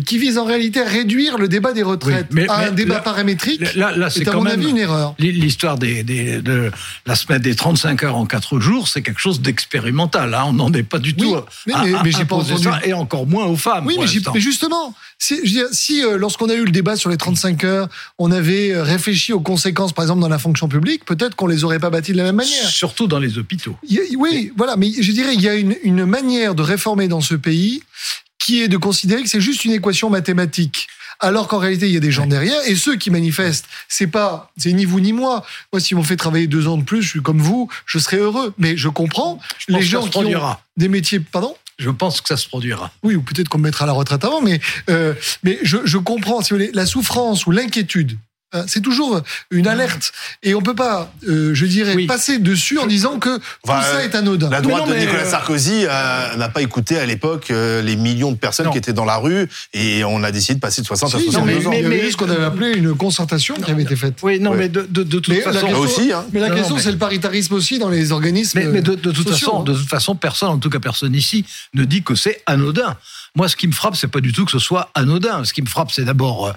qui 0.00 0.18
visent 0.18 0.38
en 0.38 0.44
réalité 0.44 0.80
à 0.80 0.88
réduire 0.88 1.38
le 1.38 1.48
débat 1.48 1.72
des 1.72 1.82
retraites 1.82 2.26
Oui, 2.30 2.42
mais- 2.42 2.48
à 2.48 2.58
mais 2.58 2.64
un 2.66 2.72
débat 2.72 2.94
là- 2.94 3.00
paramétrique, 3.00 3.74
Là, 3.74 3.96
là 3.96 4.10
c'est 4.10 4.26
à 4.28 4.32
quand 4.32 4.38
mon 4.38 4.44
même 4.44 4.60
avis 4.60 4.70
une 4.70 4.78
erreur. 4.78 5.14
L'histoire 5.18 5.78
des, 5.78 6.02
des- 6.02 6.40
de 6.40 6.70
la 7.06 7.14
semaine 7.14 7.42
des 7.42 7.54
35 7.54 8.02
heures 8.02 8.16
en 8.16 8.26
4 8.26 8.58
jours, 8.60 8.88
c'est 8.88 9.02
quelque 9.02 9.20
chose 9.20 9.40
d'expérimental. 9.40 10.34
hein. 10.34 10.44
On 10.48 10.52
n'en 10.52 10.72
est 10.72 10.82
pas 10.82 10.98
du 10.98 11.14
tout 11.14 11.36
mais- 11.66 11.72
à, 11.74 11.82
mais- 11.84 11.94
à 11.94 12.02
mais 12.02 12.10
j'ai 12.12 12.24
pas 12.24 12.36
entendu. 12.36 12.62
ça, 12.62 12.80
et 12.84 12.92
encore 12.92 13.26
moins 13.26 13.46
aux 13.46 13.56
femmes. 13.56 13.86
Oui, 13.86 13.96
mais, 13.98 14.06
justement, 14.40 14.94
si, 15.18 16.02
euh, 16.04 16.16
lorsqu'on 16.18 16.48
a 16.48 16.54
eu 16.54 16.64
le 16.64 16.70
débat 16.70 16.96
sur 16.96 17.10
les 17.10 17.16
35 17.16 17.64
heures, 17.64 17.88
on 18.18 18.30
avait 18.30 18.72
euh, 18.72 18.82
réfléchi 18.82 19.32
aux 19.32 19.40
conséquences, 19.40 19.92
par 19.92 20.04
exemple, 20.04 20.20
dans 20.20 20.28
la 20.28 20.38
fonction 20.38 20.68
publique, 20.68 21.04
peut-être 21.04 21.34
qu'on 21.36 21.46
les 21.46 21.64
aurait 21.64 21.78
pas 21.78 21.90
bâties 21.90 22.12
de 22.12 22.16
la 22.18 22.24
même 22.24 22.36
manière. 22.36 22.68
Surtout 22.68 23.06
dans 23.06 23.18
les 23.18 23.38
hôpitaux. 23.38 23.76
A- 23.90 24.16
oui, 24.16 24.52
voilà, 24.56 24.76
mais 24.76 24.90
je 25.00 25.12
dirais, 25.12 25.34
il 25.34 25.40
y 25.40 25.48
a 25.48 25.54
une, 25.54 25.74
une 25.82 26.04
manière 26.04 26.54
de 26.54 26.62
réformer 26.62 27.08
dans 27.08 27.20
ce 27.20 27.34
pays 27.34 27.82
qui 28.44 28.62
est 28.62 28.68
de 28.68 28.76
considérer 28.76 29.22
que 29.22 29.28
c'est 29.28 29.40
juste 29.40 29.64
une 29.64 29.72
équation 29.72 30.10
mathématique. 30.10 30.88
Alors 31.20 31.46
qu'en 31.48 31.58
réalité, 31.58 31.86
il 31.86 31.94
y 31.94 31.96
a 31.96 32.00
des 32.00 32.10
gens 32.10 32.26
derrière, 32.26 32.60
et 32.66 32.74
ceux 32.74 32.96
qui 32.96 33.10
manifestent, 33.10 33.66
c'est 33.88 34.08
pas, 34.08 34.50
c'est 34.56 34.72
ni 34.72 34.84
vous 34.84 35.00
ni 35.00 35.12
moi. 35.12 35.44
Moi, 35.72 35.80
si 35.80 35.94
on 35.94 36.02
fait 36.02 36.16
travailler 36.16 36.48
deux 36.48 36.66
ans 36.66 36.76
de 36.76 36.82
plus, 36.82 37.02
je 37.02 37.08
suis 37.08 37.22
comme 37.22 37.40
vous, 37.40 37.70
je 37.86 37.98
serais 37.98 38.16
heureux. 38.18 38.52
Mais 38.58 38.76
je 38.76 38.88
comprends 38.88 39.38
Je 39.58 39.72
les 39.74 39.82
gens 39.82 40.00
ça 40.00 40.06
se 40.06 40.10
qui 40.12 40.18
ont 40.18 40.20
produira. 40.22 40.60
des 40.76 40.88
métiers, 40.88 41.20
pardon? 41.20 41.54
Je 41.78 41.90
pense 41.90 42.20
que 42.20 42.28
ça 42.28 42.36
se 42.36 42.46
produira. 42.48 42.92
Oui, 43.02 43.14
ou 43.14 43.22
peut-être 43.22 43.48
qu'on 43.48 43.58
me 43.58 43.64
mettra 43.64 43.84
à 43.84 43.86
la 43.86 43.92
retraite 43.92 44.24
avant, 44.24 44.40
mais, 44.42 44.60
euh, 44.90 45.14
mais 45.44 45.58
je, 45.62 45.78
je 45.84 45.98
comprends, 45.98 46.42
si 46.42 46.50
vous 46.50 46.56
voulez, 46.56 46.70
la 46.74 46.86
souffrance 46.86 47.46
ou 47.46 47.52
l'inquiétude. 47.52 48.18
Hein, 48.54 48.64
C'est 48.66 48.80
toujours 48.80 49.20
une 49.50 49.66
alerte. 49.66 50.12
Et 50.42 50.54
on 50.54 50.62
peut 50.62 50.74
pas, 50.74 51.12
euh, 51.28 51.54
je 51.54 51.66
dirais, 51.66 51.94
Oui. 51.94 52.06
passer 52.06 52.38
dessus 52.38 52.78
en 52.78 52.86
disant 52.86 53.18
que 53.18 53.38
Enfin, 53.66 53.78
tout 53.80 53.84
ça 53.84 53.96
euh, 53.96 54.04
est 54.04 54.14
anodin. 54.14 54.48
La 54.50 54.60
Mais 54.60 54.68
droite 54.68 54.82
non, 54.84 54.88
de 54.88 54.94
mais, 54.94 55.00
Nicolas 55.00 55.22
euh, 55.24 55.30
Sarkozy 55.30 55.84
euh, 55.86 56.36
n'a 56.36 56.48
pas 56.48 56.62
écouté 56.62 56.98
à 56.98 57.06
l'époque 57.06 57.50
euh, 57.50 57.82
les 57.82 57.96
millions 57.96 58.32
de 58.32 58.36
personnes 58.36 58.66
Non. 58.66 58.72
qui 58.72 58.78
étaient 58.78 58.92
dans 58.92 59.04
la 59.04 59.16
rue 59.16 59.48
et 59.72 60.04
on 60.04 60.22
a 60.22 60.32
décidé 60.32 60.54
de 60.54 60.60
passer 60.60 60.80
de 60.82 60.86
60 60.86 61.14
à 61.14 61.18
Si, 61.18 61.24
62 61.26 61.46
mais, 61.58 61.66
ans. 61.66 61.72
il 61.72 61.82
y 61.82 61.84
avait 61.84 61.96
mais- 61.96 62.08
eu 62.08 62.12
ce 62.12 62.16
qu'on 62.16 62.30
avait 62.30 62.44
appelé 62.44 62.72
une 62.72 62.94
concertation 62.94 63.54
qui 63.56 63.70
avait 63.70 63.82
été 63.82 63.96
faite. 63.96 64.14
Oui, 64.22 64.38
non, 64.40 64.50
Ouais. 64.52 64.56
mais 64.56 64.68
de, 64.68 64.82
de, 64.88 65.02
de 65.02 65.18
toute 65.18 65.28
Mais 65.28 65.40
la 65.44 65.52
façon. 65.52 65.66
Là 65.66 65.78
aussi, 65.78 66.12
hein. 66.12 66.24
Mais 66.32 66.40
la 66.40 66.50
question, 66.50 66.76
mais- 66.76 66.82
c'est 66.82 66.92
le 66.92 66.98
paritarisme 66.98 67.54
aussi 67.54 67.78
dans 67.78 67.88
les 67.90 68.12
organismes. 68.12 68.58
Mais, 68.58 68.66
mais 68.66 68.82
de, 68.82 68.94
de 68.94 69.10
toute 69.10 69.28
sociaux, 69.28 69.46
façon, 69.48 69.60
hein. 69.60 69.64
de 69.64 69.74
toute 69.74 69.88
façon, 69.88 70.14
personne, 70.14 70.48
en 70.50 70.58
tout 70.58 70.70
cas 70.70 70.78
personne 70.80 71.14
ici, 71.14 71.44
ne 71.74 71.84
dit 71.84 72.02
que 72.02 72.14
c'est 72.14 72.42
anodin. 72.46 72.96
Moi, 73.36 73.48
ce 73.48 73.56
qui 73.56 73.66
me 73.66 73.72
frappe, 73.72 73.96
c'est 73.96 74.06
pas 74.08 74.20
du 74.20 74.32
tout 74.32 74.44
que 74.44 74.52
ce 74.52 74.60
soit 74.60 74.90
anodin. 74.94 75.44
Ce 75.44 75.52
qui 75.52 75.60
me 75.62 75.66
frappe, 75.66 75.90
c'est 75.90 76.04
d'abord 76.04 76.46
euh, 76.46 76.52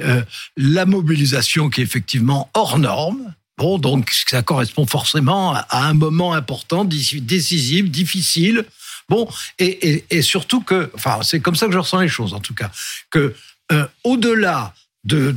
euh, 0.00 0.22
la 0.56 0.86
mobilisation 0.86 1.41
qui 1.70 1.80
est 1.80 1.84
effectivement 1.84 2.50
hors 2.54 2.78
norme. 2.78 3.34
Bon, 3.58 3.78
donc 3.78 4.10
ça 4.10 4.42
correspond 4.42 4.86
forcément 4.86 5.54
à, 5.54 5.86
un 5.86 5.94
moment 5.94 6.32
important, 6.32 6.84
déci- 6.84 7.24
décisif, 7.24 7.90
difficile. 7.90 8.64
Bon, 9.08 9.28
et, 9.58 10.22
surtout 10.22 10.62
que, 10.62 10.90
enfin, 10.94 11.20
c'est 11.22 11.40
comme 11.40 11.54
ça 11.54 11.66
que 11.66 11.72
je 11.72 11.78
ressens 11.78 12.00
les 12.00 12.08
choses, 12.08 12.32
en 12.34 12.40
tout 12.40 12.54
cas, 12.54 12.70
que 13.10 13.34
euh, 13.70 13.86
au-delà 14.04 14.74
de 15.04 15.36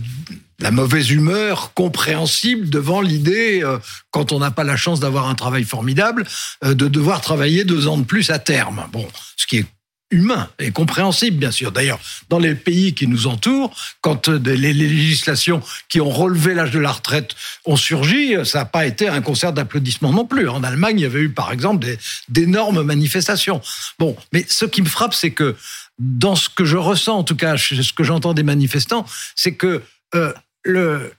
la 0.60 0.72
mauvaise 0.72 1.10
humeur 1.10 1.74
compréhensible 1.74 2.70
devant 2.70 3.02
l'idée, 3.02 3.62
euh, 3.64 3.78
quand 4.12 4.32
on 4.32 4.40
n'a 4.40 4.52
pas 4.52 4.64
la 4.64 4.78
chance 4.78 5.00
d'avoir 5.00 5.28
un 5.28 5.36
travail 5.36 5.64
formidable, 5.64 6.26
euh, 6.64 6.74
de 6.74 6.88
devoir 6.88 7.22
travailler 7.22 7.66
deux 7.66 7.88
ans 7.88 7.98
de 7.98 8.06
plus 8.06 8.30
à 8.30 8.40
terme. 8.40 8.88
Bon, 8.92 9.08
ce 9.36 9.48
qui 9.48 9.58
est 9.58 9.66
humain 10.12 10.50
et 10.60 10.72
compréhensible, 10.72 11.38
bien 11.38 11.52
sûr. 11.52 11.72
D'ailleurs, 11.72 12.00
dans 12.30 12.38
les 12.38 12.56
pays 12.56 12.94
qui 12.94 13.08
nous 13.08 13.28
entourent, 13.28 13.76
quand 14.02 14.30
euh, 14.30 14.40
les, 14.40 14.74
législations 14.74 15.62
qui 15.90 16.00
ont 16.00 16.10
relevé 16.10 16.54
l'âge 16.54 16.72
de 16.72 16.80
la 16.80 16.92
retraite 16.92 17.36
ont 17.66 17.76
surgi, 17.76 18.36
euh, 18.36 18.46
ça 18.46 18.60
n'a 18.60 18.66
pas 18.66 18.86
été 18.86 19.08
un 19.08 19.22
concert 19.22 19.52
d'applaudissements 19.52 20.12
non 20.12 20.26
plus. 20.26 20.48
En 20.48 20.64
Allemagne, 20.64 21.00
il 21.00 21.04
y 21.04 21.06
avait 21.06 21.22
eu, 21.22 21.30
par 21.30 21.52
exemple, 21.52 21.88
d'énormes 22.30 22.84
manifestations. 22.84 23.62
Bon, 23.98 24.16
mais 24.32 24.46
ce 24.48 24.66
qui 24.66 24.82
me 24.82 24.88
frappe, 24.88 25.14
c'est 25.14 25.32
que 25.32 25.56
dans 25.98 26.36
ce 26.36 26.50
que 26.50 26.66
je 26.66 26.78
ressens, 26.78 27.18
en 27.18 27.24
tout 27.24 27.36
cas, 27.36 27.58
ce 27.58 27.94
que 27.94 28.04
j'entends 28.04 28.34
des 28.34 28.44
manifestants, 28.44 29.06
c'est 29.36 29.56
que 29.56 29.82
euh, 30.14 31.10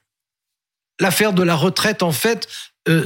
l'affaire 1.01 1.33
de 1.33 1.43
la 1.43 1.57
retraite, 1.57 2.03
en 2.03 2.13
fait, 2.13 2.49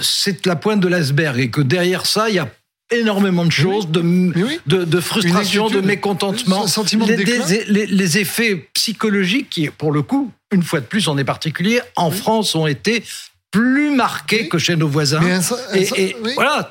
c'est 0.02 0.44
la 0.44 0.56
pointe 0.56 0.80
de 0.80 0.88
l'iceberg 0.88 1.38
et 1.38 1.50
que 1.50 1.62
derrière 1.62 2.04
ça, 2.04 2.28
il 2.28 2.34
y 2.34 2.38
a 2.38 2.50
énormément 2.90 3.44
de 3.44 3.52
choses, 3.52 3.88
de, 3.88 4.00
Mais 4.00 4.42
oui. 4.42 4.58
de, 4.66 4.84
de 4.84 5.00
frustration, 5.00 5.68
de 5.68 5.80
mécontentement, 5.80 6.66
sentiment 6.66 7.06
de 7.06 7.12
les, 7.12 7.24
déclin. 7.24 7.46
des- 7.46 7.64
les- 7.66 7.86
les 7.86 8.18
effets 8.18 8.68
psychologiques 8.74 9.48
qui, 9.50 9.68
pour 9.68 9.92
le 9.92 10.02
coup, 10.02 10.30
une 10.52 10.62
fois 10.62 10.80
de 10.80 10.86
plus, 10.86 11.06
on 11.08 11.16
est 11.18 11.24
particulier, 11.24 11.80
en 11.96 12.10
France, 12.10 12.54
ont 12.54 12.66
été 12.66 13.04
plus 13.52 13.90
marqué 13.90 14.48
que 14.48 14.58
chez 14.58 14.76
nos 14.76 14.86
voisins. 14.88 15.20
Mais 15.20 15.32
un 15.32 15.40
sen- 15.42 15.56
un 15.72 15.74
et, 15.76 16.16
voilà, 16.36 16.68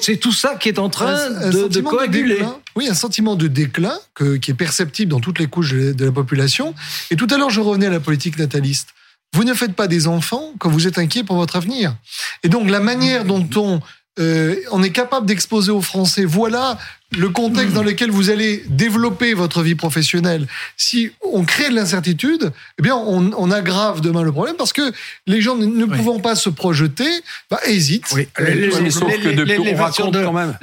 c'est 0.00 0.16
tout 0.18 0.30
ça 0.32 0.54
qui 0.54 0.68
est 0.68 0.78
en 0.78 0.88
train 0.88 1.14
un- 1.14 1.50
de, 1.50 1.80
coaguler. 1.80 2.38
oui, 2.76 2.88
un 2.88 2.94
sentiment 2.94 3.34
de 3.34 3.48
déclin 3.48 3.98
que- 4.14 4.36
qui 4.36 4.52
est 4.52 4.54
perceptible 4.54 5.10
dans 5.10 5.18
toutes 5.20 5.40
les 5.40 5.48
couches 5.48 5.72
de, 5.72 5.92
de 5.92 6.04
la 6.04 6.12
population. 6.12 6.74
Et 7.10 7.16
tout 7.16 7.26
à 7.30 7.38
l'heure, 7.38 7.50
je 7.50 7.60
revenais 7.60 7.86
à 7.86 7.90
la 7.90 7.98
politique 8.00 8.38
nataliste. 8.38 8.90
Vous 9.34 9.42
ne 9.42 9.52
faites 9.52 9.74
pas 9.74 9.88
des 9.88 10.06
enfants 10.06 10.52
quand 10.60 10.70
vous 10.70 10.86
êtes 10.86 10.98
inquiet 10.98 11.24
pour 11.24 11.36
votre 11.36 11.56
avenir. 11.56 11.96
Et 12.44 12.48
donc 12.48 12.70
la 12.70 12.78
manière 12.80 13.24
dont 13.24 13.46
on 13.56 13.80
euh, 14.18 14.56
on 14.70 14.82
est 14.82 14.90
capable 14.90 15.26
d'exposer 15.26 15.70
aux 15.70 15.82
Français, 15.82 16.24
voilà 16.24 16.78
le 17.16 17.28
contexte 17.28 17.72
dans 17.74 17.82
lequel 17.84 18.10
vous 18.10 18.30
allez 18.30 18.64
développer 18.68 19.32
votre 19.34 19.62
vie 19.62 19.76
professionnelle. 19.76 20.46
Si 20.76 21.10
on 21.32 21.44
crée 21.44 21.70
de 21.70 21.74
l'incertitude, 21.74 22.50
eh 22.78 22.82
bien, 22.82 22.96
on, 22.96 23.30
on 23.36 23.50
aggrave 23.52 24.00
demain 24.00 24.22
le 24.22 24.32
problème 24.32 24.56
parce 24.56 24.72
que 24.72 24.92
les 25.26 25.40
gens 25.40 25.56
ne, 25.56 25.66
ne 25.66 25.84
Oui. 25.84 25.96
pouvant 25.96 26.18
pas 26.18 26.34
se 26.34 26.48
projeter, 26.50 27.08
bah, 27.50 27.60
hésitent. 27.66 28.06
Oui, 28.14 28.26
l'élévation 28.38 30.10
de- 30.10 30.18
même. 30.18 30.56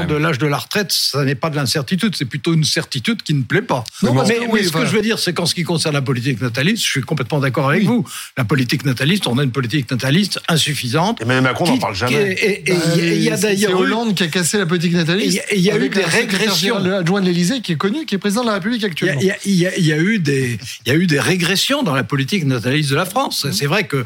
Ouais. 0.00 0.06
de 0.06 0.14
l'âge 0.16 0.38
de 0.38 0.46
la 0.46 0.58
retraite, 0.58 0.90
ça 0.92 1.24
n'est 1.24 1.34
pas 1.36 1.50
de 1.50 1.56
l'incertitude, 1.56 2.14
c'est 2.16 2.24
plutôt 2.24 2.52
une 2.52 2.64
certitude 2.64 3.22
qui 3.22 3.34
ne 3.34 3.42
plaît 3.42 3.62
pas. 3.62 3.84
Non, 4.02 4.12
mais 4.14 4.34
ce 4.64 4.72
que 4.72 4.84
je 4.86 4.90
veux 4.96 5.02
dire, 5.02 5.18
c'est 5.18 5.32
qu'en 5.32 5.46
ce 5.46 5.54
qui 5.54 5.62
concerne 5.62 5.94
la 5.94 6.02
politique 6.02 6.40
nataliste, 6.40 6.84
je 6.84 6.90
suis 6.90 7.00
complètement 7.02 7.38
d'accord 7.38 7.68
avec 7.70 7.82
Oui. 7.82 7.86
vous. 7.86 8.04
La 8.36 8.44
politique 8.44 8.84
nataliste, 8.84 9.26
on 9.28 9.38
a 9.38 9.44
une 9.44 9.52
politique 9.52 9.90
nataliste 9.90 10.40
insuffisante. 10.48 11.20
Emmanuel 11.22 11.44
Macron 11.44 11.66
n'en 11.66 11.78
parle 11.78 11.94
jamais. 11.94 12.32
Et 12.32 12.46
et- 12.46 12.70
et 12.70 12.74
Bah, 12.74 12.80
il 12.96 13.04
y 13.04 13.08
a- 13.08 13.12
il 13.14 13.22
y 13.22 13.30
a 13.30 13.36
c'est- 13.36 13.42
d'ailleurs 13.42 13.78
Hollande 13.78 14.14
qui 14.14 14.22
a 14.24 14.28
cassé 14.28 14.58
la 14.58 14.66
politique 14.66 14.92
nataliste. 14.94 15.42
Et 15.50 15.56
et 15.56 15.75
a 15.82 15.86
eu 15.86 15.88
des 15.88 16.04
régressions. 16.04 16.78
général 16.78 17.00
adjoint 17.00 17.20
de 17.20 17.26
l'Élysée 17.26 17.60
qui 17.60 17.72
est 17.72 17.76
connu, 17.76 18.06
qui 18.06 18.14
est 18.14 18.18
président 18.18 18.42
de 18.42 18.48
la 18.48 18.54
République 18.54 18.80
Il 18.80 18.82
y, 18.82 18.86
a, 18.86 18.90
actuellement. 18.90 19.20
il 19.20 19.26
y 19.26 19.30
a- 19.30 19.36
il 19.44 19.54
y 19.54 19.66
a- 19.66 19.76
il 19.78 19.86
y 19.86 19.92
a 19.92 19.98
eu 19.98 20.18
des, 20.18 20.58
il 20.84 20.92
y 20.92 20.94
a 20.94 20.98
eu 20.98 21.06
des 21.06 21.20
régressions 21.20 21.82
dans 21.82 21.94
la 21.94 22.04
politique 22.04 22.44
nataliste 22.44 22.90
de 22.90 22.96
la 22.96 23.04
France. 23.06 23.46
C'est 23.52 23.66
vrai 23.66 23.84
que 23.86 24.04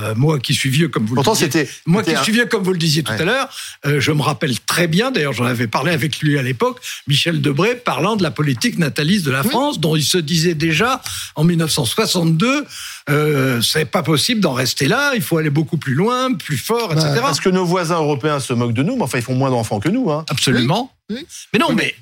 euh, 0.00 0.14
moi 0.16 0.38
qui 0.38 0.54
suis 0.54 0.70
vieux 0.70 0.88
comme 0.88 1.06
vous 1.06 1.14
Pourtant, 1.14 1.34
le 1.40 1.46
disiez, 1.46 1.68
moi 1.86 2.02
qui 2.02 2.14
un- 2.14 2.22
suis 2.22 2.32
vieux 2.32 2.46
comme 2.46 2.62
vous 2.62 2.72
le 2.72 2.78
disiez 2.78 3.02
tout 3.02 3.12
Ouais. 3.12 3.20
à 3.20 3.24
l'heure, 3.24 3.48
euh, 3.86 4.00
je 4.00 4.12
me 4.12 4.22
rappelle 4.22 4.58
très 4.60 4.86
bien, 4.86 5.10
d'ailleurs 5.10 5.32
j'en 5.32 5.44
avais 5.44 5.66
parlé 5.66 5.92
avec 5.92 6.18
lui 6.20 6.38
à 6.38 6.42
l'époque, 6.42 6.80
Michel 7.06 7.40
Debré 7.40 7.74
parlant 7.76 8.16
de 8.16 8.22
la 8.22 8.30
politique 8.30 8.78
nataliste 8.78 9.24
de 9.26 9.30
la 9.30 9.42
Oui. 9.42 9.48
France, 9.50 9.80
dont 9.80 9.96
il 9.96 10.04
se 10.04 10.18
disait 10.18 10.54
déjà 10.54 11.02
en 11.36 11.44
1962, 11.44 12.64
euh, 13.10 13.60
c'est 13.62 13.84
pas 13.84 14.02
possible 14.02 14.40
d'en 14.40 14.52
rester 14.54 14.88
là, 14.88 15.12
il 15.14 15.22
faut 15.22 15.38
aller 15.38 15.50
beaucoup 15.50 15.76
plus 15.76 15.94
loin, 15.94 16.32
plus 16.34 16.56
fort, 16.58 16.88
Bah, 16.88 16.94
etc. 17.00 17.20
Parce 17.20 17.40
que 17.40 17.48
nos 17.48 17.64
voisins 17.64 17.96
européens 17.96 18.40
se 18.40 18.52
moquent 18.52 18.72
de 18.74 18.82
nous, 18.82 18.96
mais 18.96 19.02
enfin, 19.02 19.18
ils 19.18 19.24
font 19.24 19.34
moins 19.34 19.50
d'enfants 19.50 19.80
que 19.80 19.88
nous. 19.88 20.10
Hein. 20.10 20.24
Absolument. 20.30 20.92
Oui, 21.10 21.16
oui. 21.20 21.26
Mais 21.52 21.58
non, 21.58 21.72
mais 21.72 21.94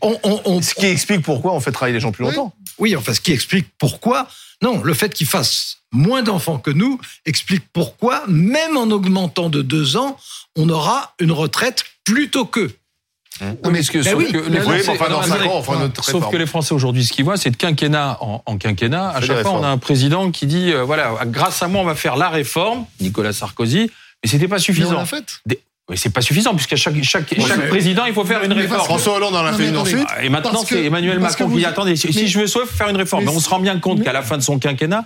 on, 0.00 0.18
on- 0.22 0.40
on- 0.44 0.62
Ce 0.66 0.74
qui 0.74 0.86
explique 0.86 1.22
pourquoi 1.22 1.52
on 1.54 1.60
fait 1.60 1.72
travailler 1.72 1.94
les 1.94 2.00
gens 2.00 2.12
plus 2.12 2.24
Oui. 2.24 2.30
longtemps. 2.30 2.54
Oui, 2.78 2.94
enfin, 2.96 3.14
ce 3.14 3.20
qui 3.20 3.32
explique 3.32 3.66
pourquoi. 3.78 4.28
Non, 4.62 4.82
le 4.82 4.94
fait 4.94 5.12
qu'ils 5.12 5.26
fassent 5.26 5.78
moins 5.92 6.22
d'enfants 6.22 6.58
que 6.58 6.70
nous 6.70 6.98
explique 7.26 7.64
pourquoi, 7.72 8.24
même 8.28 8.76
en 8.76 8.90
augmentant 8.90 9.48
de 9.50 9.62
deux 9.62 9.96
ans, 9.96 10.16
on 10.56 10.68
aura 10.68 11.14
une 11.20 11.32
retraite 11.32 11.84
plus 12.04 12.30
tôt 12.30 12.46
qu'eux. 12.46 12.72
Oui, 13.42 13.48
mais 13.70 13.82
que, 13.82 13.98
Ben 13.98 14.04
sauf 14.04 14.14
oui. 14.14 14.32
que 14.32 14.38
les 14.38 14.44
Oui, 14.44 14.50
mais 14.50 14.60
Français, 14.82 14.88
enfin, 14.90 15.10
dans 15.10 15.16
non, 15.20 15.22
cinq 15.26 15.32
attendez. 15.34 15.48
ans, 15.50 15.56
on 15.58 15.62
fera 15.62 15.78
notre 15.78 16.02
Sauf 16.04 16.30
que 16.30 16.36
les 16.38 16.46
Français 16.46 16.72
aujourd'hui, 16.74 17.04
ce 17.04 17.12
qu'ils 17.12 17.24
voient, 17.26 17.36
c'est 17.36 17.50
de 17.50 17.56
quinquennat 17.56 18.16
en, 18.22 18.42
en 18.46 18.56
quinquennat. 18.56 19.10
À 19.10 19.20
chaque 19.20 19.42
fois, 19.42 19.52
on 19.52 19.62
a 19.62 19.68
un 19.68 19.76
président 19.78 20.30
qui 20.30 20.46
dit, 20.46 20.72
euh, 20.72 20.84
voilà, 20.84 21.14
grâce 21.26 21.62
à 21.62 21.68
moi, 21.68 21.82
on 21.82 21.84
va 21.84 21.94
faire 21.94 22.16
la 22.16 22.30
réforme, 22.30 22.86
Nicolas 23.00 23.34
Sarkozy, 23.34 23.90
mais 24.24 24.30
c'était 24.30 24.48
pas 24.48 24.56
Mais 24.56 24.60
on 24.60 24.64
suffisant. 24.64 24.92
l'a 24.98 25.04
fait. 25.04 25.40
Mais 25.88 25.96
c'est 25.96 26.10
pas 26.10 26.20
suffisant, 26.20 26.52
puisqu'à 26.54 26.74
chaque, 26.74 27.00
chaque, 27.04 27.32
chaque 27.46 27.58
mais- 27.58 27.68
président, 27.68 28.06
il 28.06 28.12
faut 28.14 28.24
faire 28.24 28.42
une 28.42 28.52
réforme. 28.52 28.84
François 28.84 29.14
Hollande 29.16 29.36
en 29.36 29.44
a 29.44 29.52
fait 29.52 29.68
une 29.68 29.76
ensuite. 29.76 30.06
Et 30.22 30.28
maintenant, 30.28 30.64
c'est 30.66 30.84
Emmanuel 30.84 31.20
Macron 31.20 31.48
qui 31.48 31.56
dit 31.58 31.64
attendez, 31.64 31.94
si 31.96 32.08
mais- 32.14 32.26
je 32.26 32.40
veux 32.40 32.46
soit 32.48 32.66
faire 32.66 32.88
une 32.88 32.96
réforme, 32.96 33.24
mais 33.24 33.30
on 33.30 33.38
se 33.40 33.48
rend 33.48 33.60
bien 33.60 33.78
compte 33.78 34.02
qu'à 34.02 34.12
la 34.12 34.22
fin 34.22 34.36
de 34.36 34.42
son 34.42 34.58
quinquennat, 34.58 35.04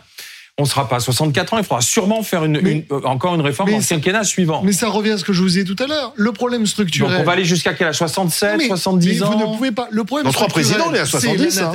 on 0.59 0.65
ne 0.65 0.69
sera 0.69 0.89
pas 0.89 0.97
à 0.97 1.01
64 1.01 1.55
ans, 1.55 1.59
il 1.59 1.65
faudra 1.65 1.81
sûrement 1.81 2.23
faire 2.23 2.45
une, 2.45 2.61
Mais- 2.61 2.71
une- 2.73 2.85
euh, 2.93 3.01
encore 3.05 3.35
une 3.35 3.41
réforme 3.41 3.71
dans 3.71 3.77
le 3.77 3.83
c'est- 3.83 3.95
quinquennat 3.95 4.25
suivant. 4.25 4.63
Mais 4.63 4.73
ça 4.73 4.89
revient 4.89 5.11
à 5.13 5.19
ce 5.19 5.25
que 5.25 5.33
je 5.33 5.41
vous 5.43 5.59
ai 5.59 5.65
dit 5.65 5.75
tout 5.75 5.83
à 5.83 5.87
l'heure. 5.87 6.13
Le 6.17 6.33
problème 6.33 6.61
Donc 6.63 6.69
structurel. 6.69 7.19
on 7.21 7.25
va 7.25 7.33
aller 7.33 7.45
jusqu'à 7.45 7.73
quel 7.75 7.89
âge? 7.89 7.97
67, 7.99 8.53
Non, 8.53 8.59
mais- 8.59 8.67
70 8.67 9.21
mais 9.21 9.23
ans 9.23 9.31
Vous 9.31 9.39
ne 9.53 9.57
pouvez 9.57 9.71
pas. 9.73 9.89
Le 9.91 10.05
problème 10.05 10.25
Dans 10.27 10.33
trois 10.33 10.49
structurel, 10.49 10.79
présidents, 10.81 10.91
on 10.93 10.95
est 10.95 11.01
à 11.01 11.05
c'est 11.07 11.11
70, 11.13 11.61
la 11.61 11.69
hein. 11.69 11.73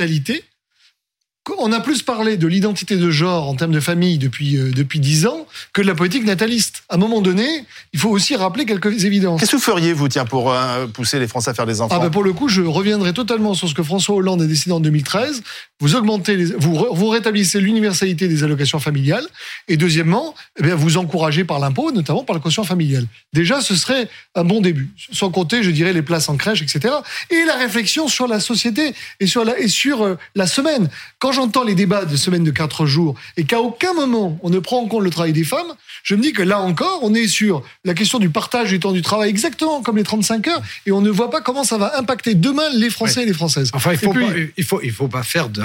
On 1.58 1.70
a 1.72 1.80
plus 1.80 2.02
parlé 2.02 2.36
de 2.36 2.46
l'identité 2.48 2.96
de 2.96 3.10
genre 3.10 3.48
en 3.48 3.54
termes 3.54 3.72
de 3.72 3.80
famille 3.80 4.18
depuis, 4.18 4.56
euh, 4.56 4.72
depuis 4.72 4.98
10 4.98 5.26
ans 5.26 5.46
que 5.72 5.80
de 5.80 5.86
la 5.86 5.94
politique 5.94 6.24
nataliste. 6.24 6.82
À 6.88 6.96
un 6.96 6.98
moment 6.98 7.20
donné, 7.20 7.64
il 7.92 8.00
faut 8.00 8.08
aussi 8.08 8.34
rappeler 8.34 8.64
quelques 8.64 9.04
évidences. 9.04 9.38
Qu'est-ce 9.38 9.52
que 9.52 9.56
vous 9.56 9.62
feriez, 9.62 9.92
vous, 9.92 10.08
tiens, 10.08 10.24
pour 10.24 10.52
euh, 10.52 10.86
pousser 10.88 11.20
les 11.20 11.28
Français 11.28 11.50
à 11.50 11.54
faire 11.54 11.66
des 11.66 11.80
enfants? 11.80 11.94
Ah 11.96 12.02
ben 12.02 12.10
pour 12.10 12.24
le 12.24 12.32
coup, 12.32 12.48
je 12.48 12.62
reviendrai 12.62 13.12
totalement 13.12 13.54
sur 13.54 13.68
ce 13.68 13.74
que 13.74 13.84
François 13.84 14.16
Hollande 14.16 14.42
a 14.42 14.46
décidé 14.46 14.72
en 14.72 14.80
2013. 14.80 15.42
Vous 15.78 15.94
augmentez, 15.94 16.36
les, 16.36 16.46
vous, 16.46 17.08
rétablissez 17.08 17.60
l'universalité 17.60 18.26
des 18.26 18.42
allocations 18.42 18.80
familiales. 18.80 19.26
Et 19.68 19.76
deuxièmement, 19.76 20.34
eh 20.58 20.64
bien, 20.64 20.74
vous 20.74 20.96
encouragez 20.96 21.44
par 21.44 21.60
l'impôt, 21.60 21.92
notamment 21.92 22.24
par 22.24 22.34
le 22.34 22.40
quotient 22.40 22.64
familial. 22.64 23.06
Déjà, 23.32 23.60
ce 23.60 23.76
serait 23.76 24.08
un 24.34 24.42
bon 24.42 24.60
début. 24.60 24.90
Sans 25.12 25.30
compter, 25.30 25.62
je 25.62 25.70
dirais, 25.70 25.92
les 25.92 26.02
places 26.02 26.28
en 26.28 26.36
crèche, 26.36 26.62
etc. 26.62 26.94
Et 27.30 27.44
la 27.46 27.54
réflexion 27.54 28.08
sur 28.08 28.26
la 28.26 28.40
société 28.40 28.94
et 29.20 29.26
sur 29.26 29.44
la, 29.44 29.58
et 29.58 29.68
sur 29.68 30.02
euh, 30.02 30.16
la 30.34 30.46
semaine. 30.46 30.88
Quand 31.20 31.35
j'entends 31.36 31.62
les 31.64 31.74
débats 31.74 32.04
de 32.04 32.16
semaine 32.16 32.42
de 32.44 32.50
quatre 32.50 32.86
jours 32.86 33.14
et 33.36 33.44
qu'à 33.44 33.60
aucun 33.60 33.92
moment 33.94 34.38
on 34.42 34.50
ne 34.50 34.58
prend 34.58 34.80
en 34.82 34.86
compte 34.86 35.02
le 35.04 35.10
travail 35.10 35.32
des 35.32 35.44
femmes, 35.44 35.72
je 36.02 36.14
me 36.14 36.22
dis 36.22 36.32
que 36.32 36.42
là 36.42 36.58
encore, 36.60 37.00
on 37.02 37.14
est 37.14 37.28
sur 37.28 37.62
la 37.84 37.94
question 37.94 38.18
du 38.18 38.28
partage 38.30 38.70
du 38.70 38.80
temps 38.80 38.92
du 38.92 39.02
travail 39.02 39.30
exactement 39.30 39.82
comme 39.82 39.96
les 39.96 40.02
35 40.04 40.48
heures 40.48 40.62
et 40.86 40.92
on 40.92 41.00
ne 41.00 41.10
voit 41.10 41.30
pas 41.30 41.40
comment 41.40 41.64
ça 41.64 41.78
va 41.78 41.96
impacter 41.98 42.34
demain 42.34 42.68
les 42.74 42.90
Français 42.90 43.22
et 43.22 43.26
les 43.26 43.32
Françaises. 43.32 43.70
Enfin, 43.74 43.92
il 43.92 43.98
faut, 43.98 44.10
puis- 44.12 44.26
pas, 44.26 44.32
il 44.56 44.64
faut, 44.64 44.80
il 44.82 44.92
faut 44.92 45.08
pas 45.08 45.22
faire 45.22 45.48
de 45.48 45.62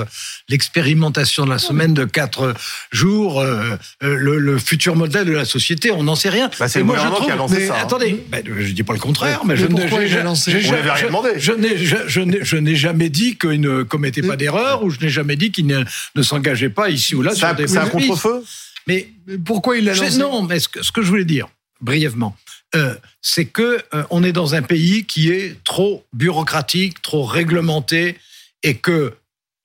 l'expérimentation 0.49 1.45
de 1.45 1.49
la 1.49 1.57
semaine 1.57 1.93
de 1.93 2.05
quatre 2.05 2.53
jours 2.91 3.39
euh, 3.39 3.75
euh, 4.03 4.15
le, 4.15 4.37
le 4.37 4.57
futur 4.59 4.95
modèle 4.95 5.25
de 5.25 5.31
la 5.31 5.45
société. 5.45 5.91
On 5.91 6.03
n'en 6.03 6.15
sait 6.15 6.29
rien. 6.29 6.49
Bah, 6.59 6.67
c'est 6.67 6.79
le 6.79 6.85
moi, 6.85 6.95
je 6.97 6.99
gouvernement 7.07 7.15
trouve- 7.17 7.27
qui 7.27 7.31
a 7.31 7.35
lancé 7.35 7.55
mais 7.59 7.67
ça, 7.67 7.75
hein. 7.75 7.83
Attendez, 7.83 8.23
ben, 8.29 8.43
je 8.45 8.71
dis 8.73 8.83
pas 8.83 8.93
le 8.93 8.99
contraire, 8.99 9.41
mais, 9.45 9.53
Mais 9.55 9.59
je 9.59 9.65
ne- 9.67 9.81
rien 9.81 11.07
demandé. 11.07 11.29
Je 11.37 11.51
n'ai, 11.53 11.77
je, 11.77 11.95
je 12.07 12.19
n'ai, 12.21 12.39
je 12.43 12.57
n'ai 12.57 12.75
jamais 12.75 13.09
dit 13.09 13.37
qu'il 13.37 13.61
ne 13.61 13.83
commettait 13.83 14.21
pas 14.21 14.29
Mais- 14.29 14.37
d'erreur 14.37 14.83
ou 14.83 14.89
je 14.89 14.99
n'ai 14.99 15.09
jamais 15.09 15.35
dit 15.35 15.51
qu'il 15.51 15.60
ne, 15.63 15.83
ne 16.15 16.21
s'engageait 16.21 16.69
pas 16.69 16.89
ici 16.89 17.15
ou 17.15 17.21
là 17.21 17.31
C'est 17.31 17.39
sur 17.39 17.47
un, 17.47 17.53
des 17.53 17.67
c'est 17.67 17.77
un 17.77 17.87
contre-feu 17.87 18.43
Mais 18.87 19.11
pourquoi 19.45 19.77
il 19.77 19.85
l'a 19.85 19.93
lancé 19.95 20.17
non, 20.17 20.41
mais 20.43 20.59
ce 20.59 20.67
que, 20.67 20.83
ce 20.83 20.91
que 20.91 21.01
je 21.01 21.07
voulais 21.07 21.25
dire, 21.25 21.47
brièvement, 21.81 22.35
euh, 22.75 22.95
c'est 23.21 23.45
que 23.45 23.83
euh, 23.93 24.03
on 24.09 24.23
est 24.23 24.31
dans 24.31 24.55
un 24.55 24.61
pays 24.61 25.05
qui 25.05 25.29
est 25.29 25.61
trop 25.63 26.05
bureaucratique, 26.13 27.01
trop 27.01 27.23
réglementé, 27.23 28.17
et 28.63 28.75
que 28.75 29.15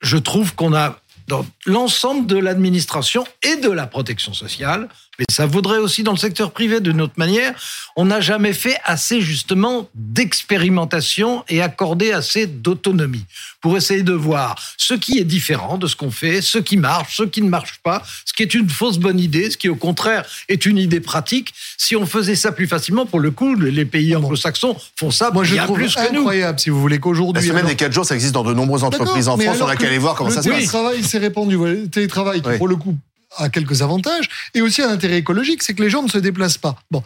je 0.00 0.16
trouve 0.16 0.54
qu'on 0.54 0.74
a 0.74 1.00
dans 1.28 1.46
l'ensemble 1.66 2.26
de 2.26 2.36
l'administration 2.36 3.26
et 3.42 3.56
de 3.56 3.70
la 3.70 3.86
protection 3.86 4.32
sociale, 4.32 4.88
mais 5.18 5.24
ça 5.30 5.46
vaudrait 5.46 5.78
aussi 5.78 6.02
dans 6.02 6.12
le 6.12 6.18
secteur 6.18 6.50
privé 6.52 6.80
d'une 6.80 7.00
autre 7.00 7.14
manière, 7.16 7.54
on 7.96 8.04
n'a 8.06 8.20
jamais 8.20 8.52
fait 8.52 8.76
assez 8.84 9.20
justement 9.20 9.88
d'expérimentation 9.94 11.44
et 11.48 11.62
accordé 11.62 12.12
assez 12.12 12.46
d'autonomie 12.46 13.24
pour 13.60 13.76
essayer 13.76 14.02
de 14.02 14.12
voir 14.12 14.54
ce 14.76 14.94
qui 14.94 15.18
est 15.18 15.24
différent 15.24 15.78
de 15.78 15.86
ce 15.86 15.96
qu'on 15.96 16.10
fait, 16.10 16.40
ce 16.40 16.58
qui 16.58 16.76
marche, 16.76 17.16
ce 17.16 17.22
qui 17.24 17.42
ne 17.42 17.48
marche 17.48 17.80
pas, 17.82 18.02
ce 18.24 18.32
qui 18.32 18.42
est 18.42 18.54
une 18.54 18.68
fausse 18.68 18.98
bonne 18.98 19.18
idée, 19.18 19.50
ce 19.50 19.56
qui 19.56 19.68
au 19.68 19.74
contraire 19.76 20.24
est 20.48 20.66
une 20.66 20.78
idée 20.78 21.00
pratique. 21.00 21.52
Si 21.78 21.96
on 21.96 22.06
faisait 22.06 22.36
ça 22.36 22.52
plus 22.52 22.66
facilement, 22.66 23.06
pour 23.06 23.20
le 23.20 23.30
coup, 23.30 23.54
les 23.54 23.84
pays 23.84 24.14
anglo-saxons 24.14 24.76
font 24.96 25.10
ça 25.10 25.30
Moi, 25.32 25.44
je 25.44 25.54
bien 25.54 25.64
trouve 25.64 25.76
plus 25.78 25.94
que 25.94 26.12
nous. 26.12 26.18
incroyable, 26.20 26.60
si 26.60 26.70
vous 26.70 26.80
voulez, 26.80 26.96
La 26.96 27.00
qu'aujourd'hui. 27.00 27.42
semaine 27.42 27.58
alors- 27.58 27.70
des 27.70 27.76
4 27.76 27.92
jours, 27.92 28.04
ça 28.06 28.14
existe 28.14 28.32
dans 28.34 28.44
de 28.44 28.54
nombreuses 28.54 28.84
entreprises 28.84 29.28
en 29.28 29.36
D'accord, 29.36 29.52
mais 29.52 29.56
France. 29.58 29.68
On 29.68 29.72
a 29.72 29.76
qu'à 29.76 29.86
aller 29.88 29.98
voir 29.98 30.14
comment 30.14 30.30
le 30.30 30.34
ça 30.36 30.42
se 30.42 30.48
passe. 30.48 30.56
télétravail, 30.58 31.02
c'est 31.02 31.18
répandu. 31.18 31.56
Voilà, 31.56 31.74
Le 31.74 31.88
télétravail, 31.88 32.42
qui 32.42 32.48
Oui. 32.48 32.58
pour 32.58 32.68
le 32.68 32.76
coup 32.76 32.96
a 33.38 33.48
quelques 33.48 33.82
avantages, 33.82 34.28
et 34.54 34.60
aussi 34.62 34.82
un 34.82 34.88
intérêt 34.90 35.18
écologique, 35.18 35.62
c'est 35.62 35.74
que 35.74 35.82
les 35.82 35.90
gens 35.90 36.02
ne 36.02 36.08
se 36.08 36.18
déplacent 36.18 36.58
pas. 36.58 36.76
Bon, 36.90 37.02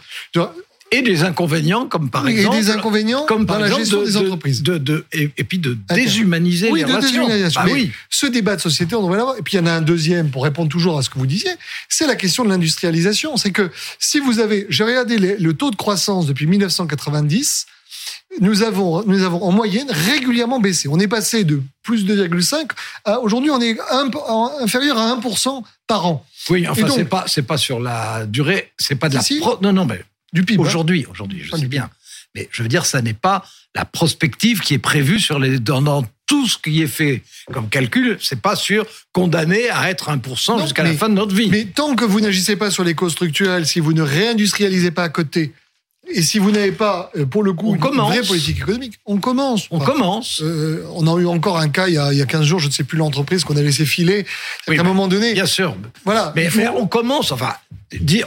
Et 0.92 1.02
des 1.02 1.22
inconvénients, 1.22 1.86
comme 1.86 2.10
par 2.10 2.28
et 2.28 2.32
exemple. 2.32 2.56
des 2.56 2.70
inconvénients 2.70 3.24
comme 3.26 3.42
dans 3.46 3.54
par 3.54 3.60
la 3.60 3.66
exemple 3.68 3.82
gestion 3.84 4.00
de- 4.00 4.06
des 4.06 4.12
de- 4.12 4.18
entreprises. 4.18 4.62
De, 4.64 4.78
de- 4.78 5.04
et, 5.12 5.30
et 5.36 5.44
puis 5.44 5.58
de 5.58 5.78
déshumaniser 5.94 6.68
Oui, 6.72 6.80
les 6.80 6.84
de 6.86 6.90
relations. 6.92 7.20
déshumanisation. 7.22 7.60
Ah 7.62 7.66
Mais 7.66 7.72
oui. 7.74 7.92
Ce 8.10 8.26
débat 8.26 8.56
de 8.56 8.60
société, 8.60 8.96
on 8.96 9.02
devrait 9.02 9.18
l'avoir. 9.18 9.36
Et 9.38 9.42
puis 9.42 9.54
il 9.54 9.60
y 9.60 9.62
en 9.62 9.66
a 9.66 9.72
un 9.72 9.82
deuxième, 9.82 10.30
pour 10.30 10.42
répondre 10.42 10.68
toujours 10.68 10.98
à 10.98 11.02
ce 11.02 11.08
que 11.10 11.18
vous 11.18 11.26
disiez, 11.26 11.52
c'est 11.88 12.08
la 12.08 12.16
question 12.16 12.44
de 12.44 12.48
l'industrialisation. 12.48 13.36
C'est 13.36 13.52
que 13.52 13.70
si 14.00 14.18
vous 14.18 14.40
avez, 14.40 14.66
j'ai 14.68 14.82
regardé 14.82 15.16
les- 15.18 15.36
le 15.36 15.54
taux 15.54 15.70
de 15.70 15.76
croissance 15.76 16.26
depuis 16.26 16.46
1990, 16.48 17.66
nous 18.40 18.62
avons, 18.62 19.02
nous 19.06 19.22
avons 19.22 19.42
en 19.42 19.50
moyenne 19.52 19.88
régulièrement 19.90 20.60
baissé. 20.60 20.88
On 20.88 20.98
est 21.00 21.08
passé 21.08 21.44
de 21.44 21.62
plus 21.82 22.04
de 22.04 22.14
2,5 22.28 22.70
à 23.04 23.18
aujourd'hui, 23.20 23.50
on 23.50 23.60
est 23.60 23.76
un- 23.90 24.10
inférieur 24.62 24.98
à 24.98 25.10
1% 25.16 25.62
par 25.86 26.06
an 26.06 26.24
Oui, 26.48 26.66
enfin, 26.68 26.86
c'est 26.94 27.04
pas, 27.04 27.24
c'est 27.26 27.42
pas 27.42 27.58
sur 27.58 27.80
la 27.80 28.26
durée, 28.26 28.70
c'est 28.78 28.94
pas 28.94 29.08
de 29.08 29.16
la 29.16 29.22
pro- 29.40 29.58
Non, 29.60 29.72
non, 29.72 29.84
mais 29.84 30.02
du 30.32 30.44
PIB. 30.44 30.62
hein. 30.62 30.66
aujourd'hui, 30.66 31.06
aujourd'hui, 31.10 31.42
je 31.44 31.50
sais 31.50 31.58
du 31.60 31.66
bien. 31.68 31.90
Mais 32.36 32.48
je 32.52 32.62
veux 32.62 32.68
dire, 32.68 32.86
ça 32.86 33.02
n'est 33.02 33.12
pas 33.14 33.44
la 33.74 33.84
prospective 33.84 34.60
qui 34.60 34.74
est 34.74 34.78
prévue 34.78 35.18
sur 35.18 35.40
les, 35.40 35.58
dans, 35.58 35.82
dans 35.82 36.04
tout 36.26 36.46
ce 36.46 36.56
qui 36.58 36.80
est 36.82 36.86
fait 36.86 37.22
comme 37.52 37.68
calcul. 37.68 38.16
C'est 38.20 38.40
pas 38.40 38.54
sur 38.54 38.86
condamné 39.12 39.68
à 39.70 39.90
être 39.90 40.10
1% 40.10 40.52
Non, 40.58 40.62
jusqu'à 40.62 40.84
la 40.84 40.92
fin 40.94 41.08
de 41.08 41.14
notre 41.14 41.34
vie. 41.34 41.48
Mais 41.50 41.64
tant 41.64 41.96
que 41.96 42.04
vous 42.04 42.20
n'agissez 42.20 42.54
pas 42.54 42.70
sur 42.70 42.84
les 42.84 42.94
causes 42.94 43.12
structurelles, 43.12 43.66
si 43.66 43.80
vous 43.80 43.92
ne 43.92 44.02
réindustrialisez 44.02 44.92
pas 44.92 45.02
à 45.02 45.08
côté, 45.08 45.52
Et 46.12 46.22
si 46.22 46.38
vous 46.38 46.50
n'avez 46.50 46.72
pas, 46.72 47.10
euh, 47.16 47.24
pour 47.26 47.42
le 47.42 47.52
coup, 47.52 47.70
On 47.70 47.74
une 47.74 47.80
commence. 47.80 48.08
vraie 48.12 48.22
politique 48.26 48.58
économique, 48.58 48.94
on 49.06 49.18
commence. 49.18 49.66
On 49.70 49.78
commence. 49.78 50.40
euh, 50.42 50.84
on 50.94 51.06
a 51.06 51.20
eu 51.20 51.26
encore 51.26 51.58
un 51.58 51.68
cas 51.68 51.88
il 51.88 51.94
y 51.94 51.98
a, 51.98 52.12
il 52.12 52.18
y 52.18 52.22
a 52.22 52.26
15 52.26 52.44
jours, 52.44 52.58
je 52.60 52.66
ne 52.66 52.72
sais 52.72 52.84
plus 52.84 52.98
l'entreprise 52.98 53.44
qu'on 53.44 53.56
a 53.56 53.62
laissé 53.62 53.84
filer. 53.86 54.26
Oui, 54.68 54.76
à 54.78 54.80
un 54.80 54.84
moment 54.84 55.08
donné, 55.08 55.32
Bien 55.34 55.46
sûr. 55.46 55.76
voilà. 56.04 56.32
Mais, 56.36 56.48
on 56.76 56.86
commence, 56.86 57.32
enfin, 57.32 57.54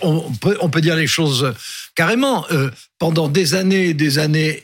on, 0.02 0.32
peut, 0.42 0.58
on 0.62 0.70
peut 0.70 0.82
dire 0.82 0.96
les 0.96 1.08
choses 1.08 1.54
carrément. 1.96 2.46
Euh, 2.52 2.70
pendant 3.00 3.28
des 3.28 3.54
années 3.54 3.88
et 3.90 3.94
des 3.94 4.18
années, 4.18 4.64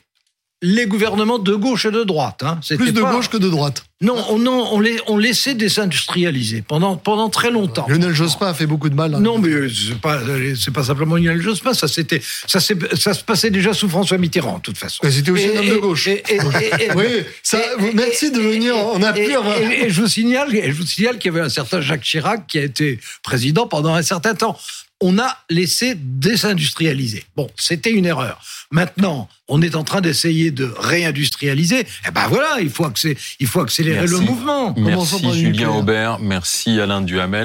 les 0.61 0.87
gouvernements 0.87 1.39
de 1.39 1.55
gauche 1.55 1.85
et 1.85 1.91
de 1.91 2.03
droite, 2.03 2.43
hein, 2.43 2.59
plus 2.77 2.91
de 2.91 3.01
pas- 3.01 3.11
gauche 3.13 3.29
que 3.29 3.37
de 3.37 3.47
droite. 3.49 3.85
Non, 4.01 4.15
on, 4.29 4.37
non, 4.39 4.67
on, 4.73 4.79
les, 4.79 4.97
on 5.07 5.17
laissait 5.17 5.53
désindustrialiser 5.55 6.61
pendant, 6.61 6.95
pendant 6.97 7.29
très 7.29 7.49
longtemps. 7.51 7.85
Lionel 7.87 8.13
Jospin 8.13 8.47
a 8.47 8.53
fait 8.53 8.65
beaucoup 8.65 8.89
de 8.89 8.95
mal. 8.95 9.13
hein. 9.15 9.19
Non, 9.19 9.37
mais 9.39 9.49
euh, 9.49 9.69
c'est 9.69 9.99
pas, 9.99 10.19
c'est 10.59 10.71
pas 10.71 10.83
simplement 10.83 11.15
Lionel 11.15 11.41
Jospin, 11.41 11.73
ça 11.73 11.87
c'était, 11.87 12.21
ça, 12.47 12.59
ça 12.59 13.13
se 13.13 13.23
passait 13.23 13.51
déjà 13.51 13.73
sous 13.73 13.89
François 13.89 14.17
Mitterrand, 14.17 14.57
de 14.57 14.61
toute 14.63 14.77
façon. 14.77 14.99
Mais 15.03 15.11
c'était 15.11 15.31
aussi 15.31 15.45
Et- 15.45 15.57
un 15.57 15.59
homme 15.61 15.69
de 15.69 15.75
gauche. 15.77 16.07
et- 16.07 16.23
et- 16.29 16.39
Oui, 16.95 17.05
ça, 17.43 17.59
merci 17.93 18.31
de 18.31 18.39
venir. 18.39 18.75
et- 18.75 18.81
On 18.95 19.03
a 19.03 19.17
et- 19.17 19.89
je 19.89 20.01
vous 20.01 20.07
signale, 20.07 20.53
et 20.55 20.71
je 20.71 20.75
vous 20.77 20.85
signale 20.85 21.17
qu'il 21.19 21.31
y 21.31 21.35
avait 21.35 21.45
un 21.45 21.49
certain 21.49 21.81
Jacques 21.81 22.03
Chirac 22.03 22.47
qui 22.47 22.57
a 22.59 22.63
été 22.63 22.99
président 23.23 23.65
pendant 23.67 23.93
un 23.93 24.01
certain 24.03 24.35
temps. 24.35 24.57
On 25.01 25.17
a 25.17 25.37
laissé 25.49 25.95
désindustrialiser. 25.95 27.23
Bon, 27.35 27.49
c'était 27.55 27.91
une 27.91 28.05
erreur. 28.05 28.41
Maintenant, 28.71 29.29
on 29.47 29.61
est 29.61 29.75
en 29.75 29.83
train 29.83 30.01
d'essayer 30.01 30.51
de 30.51 30.71
réindustrialiser. 30.77 31.85
Eh 32.07 32.11
ben 32.11 32.27
voilà, 32.27 32.57
il 32.61 32.69
faut, 32.69 32.85
accé- 32.85 33.17
il 33.39 33.47
faut 33.47 33.61
accélérer 33.61 34.01
Merci. 34.01 34.13
le 34.13 34.19
mouvement. 34.19 34.73
Merci 34.77 35.33
Julien. 35.39 35.69
Aubert, 35.69 36.19
merci 36.19 36.79
Alain 36.79 37.01
Duhamel. 37.01 37.37